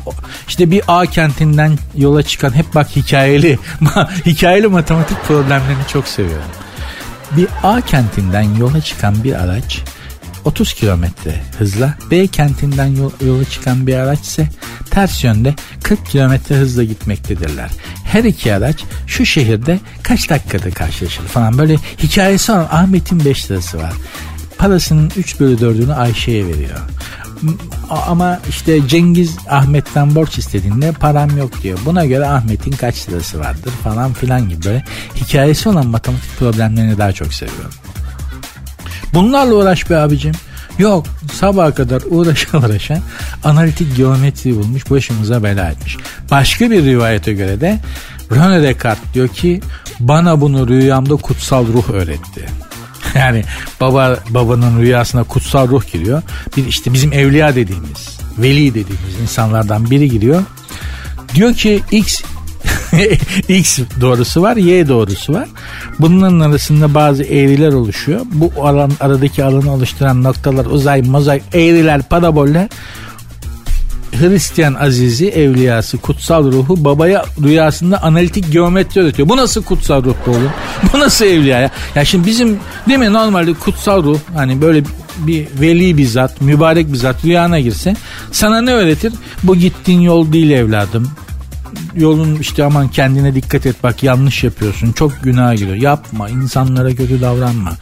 [0.48, 3.58] işte bir A kentinden yola çıkan hep bak hikayeli
[4.26, 6.44] hikayeli matematik problemlerini çok seviyorum.
[7.36, 9.82] Bir A kentinden yola çıkan bir araç
[10.44, 14.48] 30 kilometre hızla B kentinden yol, yola çıkan bir araç ise
[14.90, 17.70] ters yönde 40 kilometre hızla gitmektedirler.
[18.04, 23.78] Her iki araç şu şehirde kaç dakikada karşılaşır falan böyle hikayesi olan Ahmet'in 5 lirası
[23.78, 23.92] var.
[24.58, 26.80] Parasının 3 bölü 4'ünü Ayşe'ye veriyor
[27.90, 31.78] ama işte Cengiz Ahmet'ten borç istediğinde param yok diyor.
[31.84, 34.84] Buna göre Ahmet'in kaç lirası vardır falan filan gibi böyle
[35.16, 37.70] hikayesi olan matematik problemlerini daha çok seviyorum.
[39.14, 40.32] Bunlarla uğraş be abicim.
[40.78, 42.98] Yok sabaha kadar uğraşa uğraşa
[43.44, 45.96] analitik geometri bulmuş başımıza bela etmiş.
[46.30, 47.80] Başka bir rivayete göre de
[48.30, 49.60] René Descartes diyor ki
[50.00, 52.46] bana bunu rüyamda kutsal ruh öğretti.
[53.14, 53.44] Yani
[53.80, 56.22] baba babanın rüyasına kutsal ruh giriyor.
[56.56, 60.42] Bir işte bizim evliya dediğimiz, veli dediğimiz insanlardan biri giriyor.
[61.34, 62.22] Diyor ki X
[63.48, 65.48] X doğrusu var, Y doğrusu var.
[65.98, 68.20] Bunların arasında bazı eğriler oluşuyor.
[68.32, 72.68] Bu alan aradaki alanı oluşturan noktalar, uzay, mozaik, eğriler, paraboller
[74.20, 79.28] Hristiyan azizi, evliyası, kutsal ruhu babaya rüyasında analitik geometri öğretiyor.
[79.28, 80.50] Bu nasıl kutsal ruh oğlum?
[80.92, 81.70] Bu nasıl evliya ya?
[81.94, 82.58] Ya şimdi bizim
[82.88, 84.82] değil mi normalde kutsal ruh hani böyle
[85.18, 87.94] bir veli bir zat, mübarek bir zat rüyana girse
[88.32, 89.12] sana ne öğretir?
[89.42, 91.10] Bu gittiğin yol değil evladım
[91.96, 95.76] yolun işte aman kendine dikkat et bak yanlış yapıyorsun çok günah giriyor.
[95.76, 97.72] Yapma insanlara kötü davranma.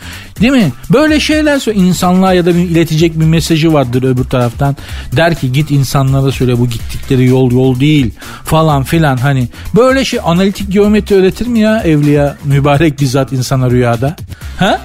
[0.40, 0.72] Değil mi?
[0.92, 4.76] Böyle şeyler söyle insanlığa ya da bir iletecek bir mesajı vardır öbür taraftan.
[5.16, 8.14] Der ki git insanlara söyle bu gittikleri yol yol değil.
[8.44, 9.16] falan filan.
[9.16, 12.36] Hani böyle şey analitik geometri öğretir mi ya evliya?
[12.44, 14.16] Mübarek bizzat insana rüyada.
[14.58, 14.80] Ha?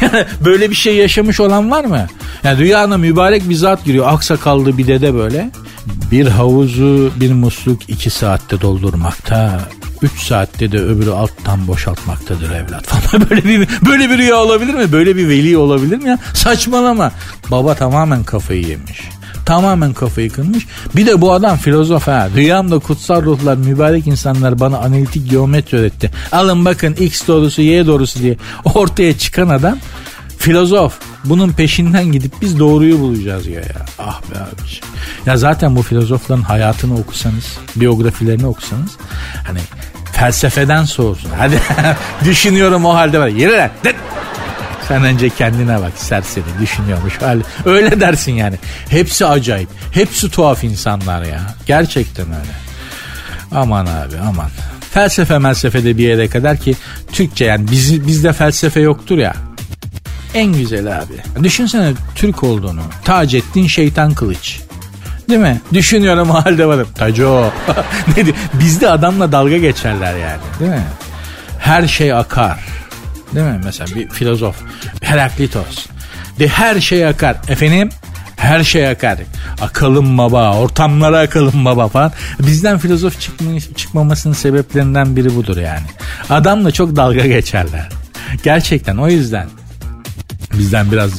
[0.44, 2.06] Böyle bir şey yaşamış olan var mı?
[2.44, 4.06] Yani rüyana mübarek bir zat giriyor.
[4.08, 5.50] Aksakallı bir dede böyle
[5.86, 9.60] bir havuzu bir musluk iki saatte doldurmakta,
[10.02, 13.30] üç saatte de öbürü alttan boşaltmaktadır evlat falan.
[13.30, 14.92] Böyle bir böyle bir rüya olabilir mi?
[14.92, 16.18] Böyle bir veli olabilir mi ya?
[16.34, 17.12] Saçmalama.
[17.50, 19.00] Baba tamamen kafayı yemiş.
[19.46, 20.66] Tamamen kafayı kırmış.
[20.96, 22.28] Bir de bu adam filozof ha.
[22.36, 26.10] Rüyamda kutsal ruhlar, mübarek insanlar bana analitik geometri öğretti.
[26.32, 28.36] Alın bakın X doğrusu Y doğrusu diye
[28.74, 29.78] ortaya çıkan adam
[30.42, 30.98] filozof.
[31.24, 33.60] Bunun peşinden gidip biz doğruyu bulacağız ya.
[33.60, 33.86] ya.
[33.98, 34.84] Ah be abiciğim.
[35.26, 38.90] Ya zaten bu filozofların hayatını okusanız, biyografilerini okusanız
[39.46, 39.58] hani
[40.12, 41.30] felsefeden soğursun.
[41.38, 41.60] Hadi
[42.24, 43.28] düşünüyorum o halde var.
[43.28, 43.70] Yere lan.
[44.88, 47.14] Sen önce kendine bak serseri düşünüyormuş.
[47.22, 48.56] Öyle, öyle dersin yani.
[48.88, 49.68] Hepsi acayip.
[49.90, 51.40] Hepsi tuhaf insanlar ya.
[51.66, 52.52] Gerçekten öyle.
[53.52, 54.50] Aman abi aman.
[54.92, 56.74] Felsefe melsefede bir yere kadar ki
[57.12, 59.34] Türkçe yani biz, bizde felsefe yoktur ya.
[60.34, 61.44] En güzel abi.
[61.44, 62.80] Düşünsene Türk olduğunu.
[63.04, 64.60] Taceddin Şeytan Kılıç.
[65.28, 65.60] Değil mi?
[65.72, 66.88] Düşünüyorum o halde varım.
[66.94, 67.52] Taco.
[68.16, 68.24] ne
[68.54, 70.40] Bizde adamla dalga geçerler yani.
[70.60, 70.84] Değil mi?
[71.58, 72.58] Her şey akar.
[73.34, 73.60] Değil mi?
[73.64, 74.56] Mesela bir filozof.
[75.02, 75.86] Heraklitos.
[76.38, 77.36] De her şey akar.
[77.48, 77.88] Efendim?
[78.36, 79.18] Her şey akar.
[79.60, 82.12] Akalım baba, ortamlara akalım baba falan.
[82.40, 85.86] Bizden filozof çıkma, çıkmamasının sebeplerinden biri budur yani.
[86.30, 87.88] Adamla çok dalga geçerler.
[88.42, 89.46] Gerçekten o yüzden
[90.58, 91.10] Bizden biraz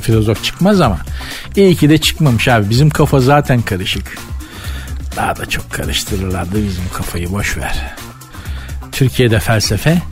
[0.00, 0.98] filozof çıkmaz ama
[1.56, 2.70] iyi ki de çıkmamış abi.
[2.70, 4.18] Bizim kafa zaten karışık.
[5.16, 7.94] Daha da çok karıştırırlardı bizim kafayı boş ver.
[8.92, 10.02] Türkiye'de felsefe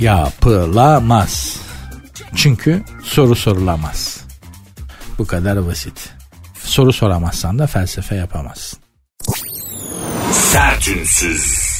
[0.00, 1.56] yapılamaz.
[2.34, 4.20] Çünkü soru sorulamaz.
[5.18, 6.10] Bu kadar basit.
[6.64, 8.78] Soru soramazsan da felsefe yapamazsın.
[10.32, 11.74] Sertünsüz.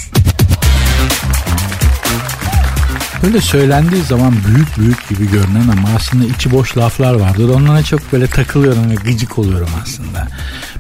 [3.25, 7.49] Böyle söylendiği zaman büyük büyük gibi görünen ama aslında içi boş laflar vardır.
[7.49, 10.29] Onlara çok böyle takılıyorum ve gıcık oluyorum aslında.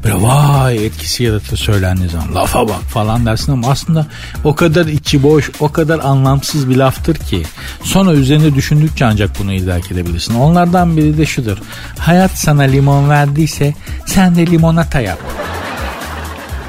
[0.05, 4.07] Böyle vay etkisi yaratır söylendiği zaman lafa bak falan dersin ama aslında
[4.45, 7.43] o kadar içi boş, o kadar anlamsız bir laftır ki
[7.83, 10.35] sonra üzerinde düşündükçe ancak bunu idrak edebilirsin.
[10.35, 11.59] Onlardan biri de şudur.
[11.99, 13.75] Hayat sana limon verdiyse
[14.07, 15.19] sen de limonata yap.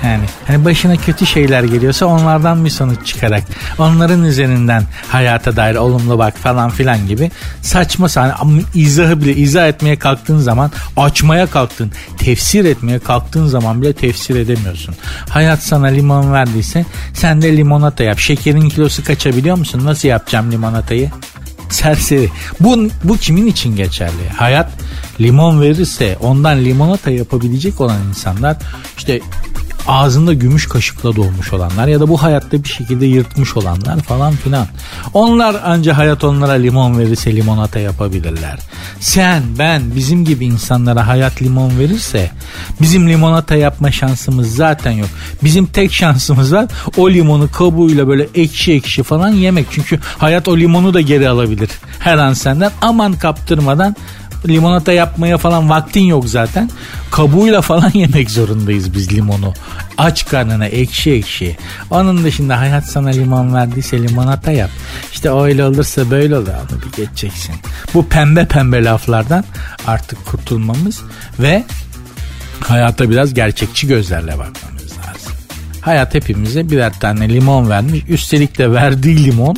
[0.06, 3.44] Yani hani başına kötü şeyler geliyorsa onlardan bir sonuç çıkarak
[3.78, 7.32] onların üzerinden hayata dair olumlu bak falan filan gibi
[7.62, 13.94] saçma sahne izahı bile izah etmeye kalktığın zaman açmaya kalktın tefsir etmeye kalktığın zaman bile
[13.94, 14.96] tefsir edemiyorsun.
[15.30, 18.20] Hayat sana limon verdiyse sen de limonata yap.
[18.20, 19.82] Şekerin kilosu kaçabiliyor musun?
[19.86, 21.12] Nasıl yapacağım limonatayı?
[21.70, 22.30] serseri.
[22.60, 24.30] Bu, bu kimin için geçerli?
[24.38, 24.72] Hayat
[25.20, 28.58] limon verirse ondan limonata yapabilecek olan insanlar
[28.98, 29.22] işte
[29.88, 34.68] ağzında gümüş kaşıkla doğmuş olanlar ya da bu hayatta bir şekilde yırtmış olanlar falan filan.
[35.14, 38.60] Onlar anca hayat onlara limon verirse limonata yapabilirler.
[39.00, 42.32] Sen, ben, bizim gibi insanlara hayat limon verirse
[42.82, 45.10] bizim limonata yapma şansımız zaten yok.
[45.44, 46.66] Bizim tek şansımız var
[46.98, 49.66] o limonu kabuğuyla böyle ekşi ekşi falan yemek.
[49.72, 51.70] Çünkü hayat o limonu da geri alabilir
[52.00, 52.72] her an senden.
[52.82, 53.96] Aman kaptırmadan
[54.48, 56.70] limonata yapmaya falan vaktin yok zaten.
[57.12, 59.54] Kabuğuyla falan yemek zorundayız biz limonu.
[59.98, 61.58] Aç karnına ekşi ekşi.
[61.90, 64.70] Onun dışında hayat sana limon verdiyse limonata yap.
[65.14, 66.48] İşte öyle olursa böyle olur.
[66.48, 67.56] Onu bir geçeceksin.
[67.94, 69.44] Bu pembe pembe laflardan
[69.88, 71.02] artık kurtulmamız
[71.40, 71.64] ve
[72.60, 75.34] hayata biraz gerçekçi gözlerle bakmamız lazım.
[75.82, 78.04] Hayat hepimize birer tane limon vermiş.
[78.10, 79.58] Üstelik de verdiği limon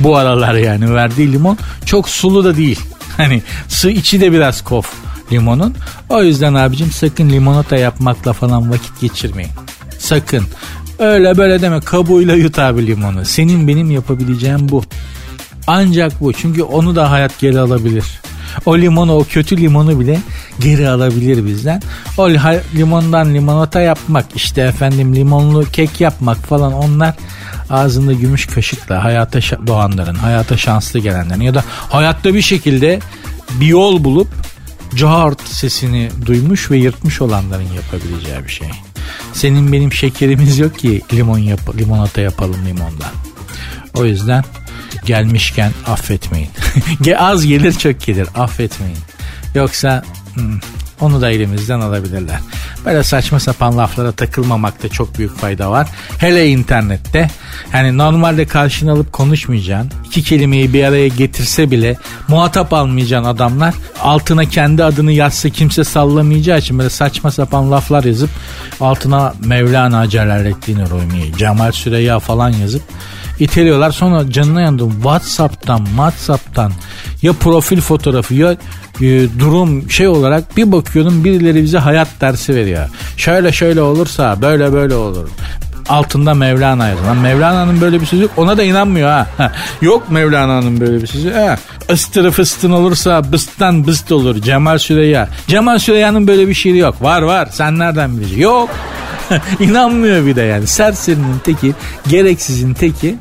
[0.00, 2.80] bu aralar yani verdiği limon çok sulu da değil.
[3.16, 4.92] Hani su içi de biraz kof
[5.32, 5.74] limonun.
[6.08, 9.50] O yüzden abicim sakın limonata yapmakla falan vakit geçirmeyin.
[9.98, 10.44] Sakın.
[10.98, 13.24] Öyle böyle deme kabuğuyla yut abi limonu.
[13.24, 14.82] Senin benim yapabileceğim bu.
[15.66, 16.32] Ancak bu.
[16.32, 18.04] Çünkü onu da hayat geri alabilir.
[18.66, 20.20] O limonu o kötü limonu bile
[20.60, 21.82] geri alabilir bizden.
[22.18, 22.30] O
[22.74, 27.14] limondan limonata yapmak işte efendim limonlu kek yapmak falan onlar
[27.70, 33.00] ağzında gümüş kaşıkla hayata doğanların, hayata şanslı gelenlerin ya da hayatta bir şekilde
[33.50, 34.28] bir yol bulup
[34.96, 38.68] cart sesini duymuş ve yırtmış olanların yapabileceği bir şey.
[39.32, 43.12] Senin benim şekerimiz yok ki limon yap limonata yapalım limondan.
[43.94, 44.44] O yüzden
[45.04, 46.48] gelmişken affetmeyin.
[47.18, 48.98] Az gelir çok gelir affetmeyin.
[49.54, 50.04] Yoksa
[50.34, 50.58] hmm,
[51.00, 52.38] onu da elimizden alabilirler.
[52.84, 55.88] Böyle saçma sapan laflara takılmamakta çok büyük fayda var.
[56.18, 57.30] Hele internette.
[57.72, 59.92] Yani normalde karşına alıp konuşmayacaksın.
[60.04, 61.96] iki kelimeyi bir araya getirse bile
[62.28, 63.74] muhatap almayacaksın adamlar.
[64.02, 68.30] Altına kendi adını yazsa kimse sallamayacağı için böyle saçma sapan laflar yazıp
[68.80, 72.82] altına Mevlana Celaleddin Rumi, Cemal Süreyya falan yazıp
[73.38, 73.90] iteliyorlar.
[73.90, 74.90] Sonra canına yandım.
[74.90, 76.72] Whatsapp'tan, Whatsapp'tan
[77.22, 78.52] ya profil fotoğrafı ya
[79.00, 82.88] e, durum şey olarak bir bakıyorum birileri bize hayat dersi veriyor.
[83.16, 85.28] Şöyle şöyle olursa böyle böyle olur
[85.88, 87.16] altında Mevlana yazılan.
[87.16, 88.28] Mevlana'nın böyle bir sözü.
[88.36, 89.26] Ona da inanmıyor ha.
[89.82, 91.32] yok Mevlana'nın böyle bir sözü.
[91.32, 91.56] Ha.
[91.92, 94.42] Istırı fıstın olursa bıstan bıst olur.
[94.42, 95.28] Cemal Süreyya.
[95.46, 97.02] Cemal Süreyya'nın böyle bir şiiri yok.
[97.02, 97.48] Var var.
[97.52, 98.42] Sen nereden bileceksin?
[98.42, 98.70] Yok.
[99.60, 100.66] İnanmıyor bir de yani.
[100.66, 101.74] Serserinin teki,
[102.08, 103.18] gereksizin teki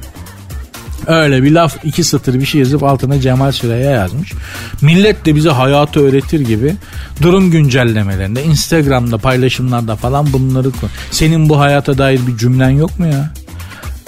[1.08, 4.34] Öyle bir laf iki satır bir şey yazıp altına Cemal Süreyya yazmış.
[4.82, 6.76] Millet de bize hayatı öğretir gibi
[7.22, 10.72] durum güncellemelerinde Instagram'da paylaşımlarda falan bunları
[11.12, 13.34] senin bu hayata dair bir cümlen yok mu ya?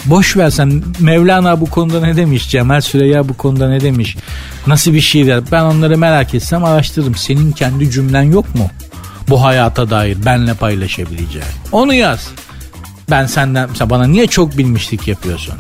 [0.06, 2.50] Boş versen Mevlana bu konuda ne demiş?
[2.50, 4.18] Cemal Süreyya bu konuda ne demiş?
[4.68, 5.41] Nasıl bir şey der?
[5.52, 7.16] Ben onları merak etsem araştırırım.
[7.16, 8.70] Senin kendi cümlen yok mu?
[9.30, 11.47] Bu hayata dair benle paylaşabileceğin.
[11.71, 12.28] Onu yaz.
[13.09, 15.55] Ben senden mesela bana niye çok bilmişlik yapıyorsun?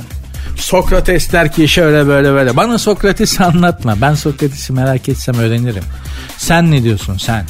[0.55, 2.57] Sokrates der ki şöyle böyle böyle.
[2.57, 4.01] Bana Sokrates'i anlatma.
[4.01, 5.83] Ben Sokrates'i merak etsem öğrenirim.
[6.37, 7.45] Sen ne diyorsun sen?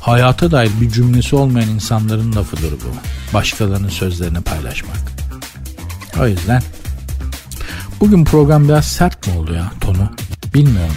[0.00, 2.96] Hayata dair bir cümlesi olmayan insanların lafıdır bu.
[3.34, 4.96] Başkalarının sözlerini paylaşmak.
[6.20, 6.62] O yüzden
[8.00, 10.10] bugün program biraz sert mi oldu ya tonu?
[10.54, 10.96] Bilmiyorum.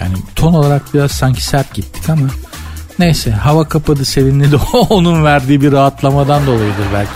[0.00, 2.26] Yani ton olarak biraz sanki sert gittik ama
[3.00, 4.56] neyse hava kapadı serinledi
[4.90, 7.10] onun verdiği bir rahatlamadan dolayıdır belki.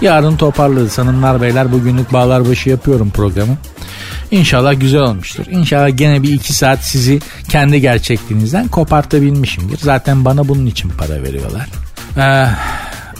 [0.00, 3.56] Yarın toparlarız hanımlar beyler bugünlük bağlar başı yapıyorum programı.
[4.30, 5.44] İnşallah güzel olmuştur.
[5.50, 9.78] İnşallah gene bir iki saat sizi kendi gerçekliğinizden kopartabilmişimdir.
[9.78, 11.68] Zaten bana bunun için para veriyorlar.
[12.16, 12.46] Ee,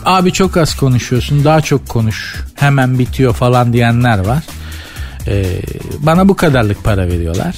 [0.04, 4.42] abi çok az konuşuyorsun daha çok konuş hemen bitiyor falan diyenler var.
[5.26, 5.44] Ee,
[5.98, 7.54] bana bu kadarlık para veriyorlar.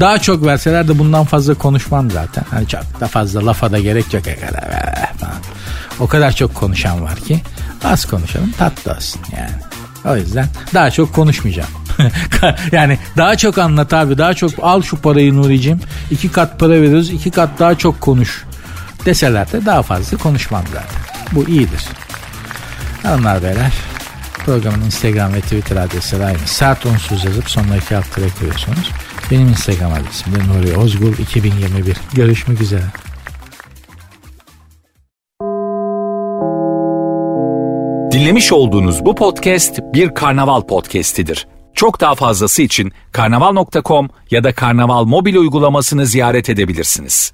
[0.00, 2.44] Daha çok verseler de bundan fazla konuşmam zaten.
[2.50, 4.24] Hani çok da fazla lafa da gerek yok.
[6.00, 7.40] O kadar çok konuşan var ki
[7.84, 9.50] az konuşalım tatlı olsun yani.
[10.04, 11.70] O yüzden daha çok konuşmayacağım.
[12.72, 15.80] yani daha çok anlat abi daha çok al şu parayı Nuri'cim.
[16.10, 18.44] iki kat para veriyoruz iki kat daha çok konuş
[19.04, 21.00] deseler de daha fazla konuşmam zaten.
[21.32, 21.84] Bu iyidir.
[23.02, 23.72] Hanımlar beyler
[24.44, 26.38] programın Instagram ve Twitter adresleri aynı.
[26.46, 28.04] Sert unsuz yazıp sonuna iki alt
[28.38, 28.90] koyuyorsunuz.
[29.30, 31.96] Benim Instagram adresim de Nuri Ozgul 2021.
[32.14, 32.82] Görüşmek üzere.
[38.12, 41.46] Dinlemiş olduğunuz bu podcast bir karnaval podcastidir.
[41.74, 47.32] Çok daha fazlası için karnaval.com ya da karnaval mobil uygulamasını ziyaret edebilirsiniz.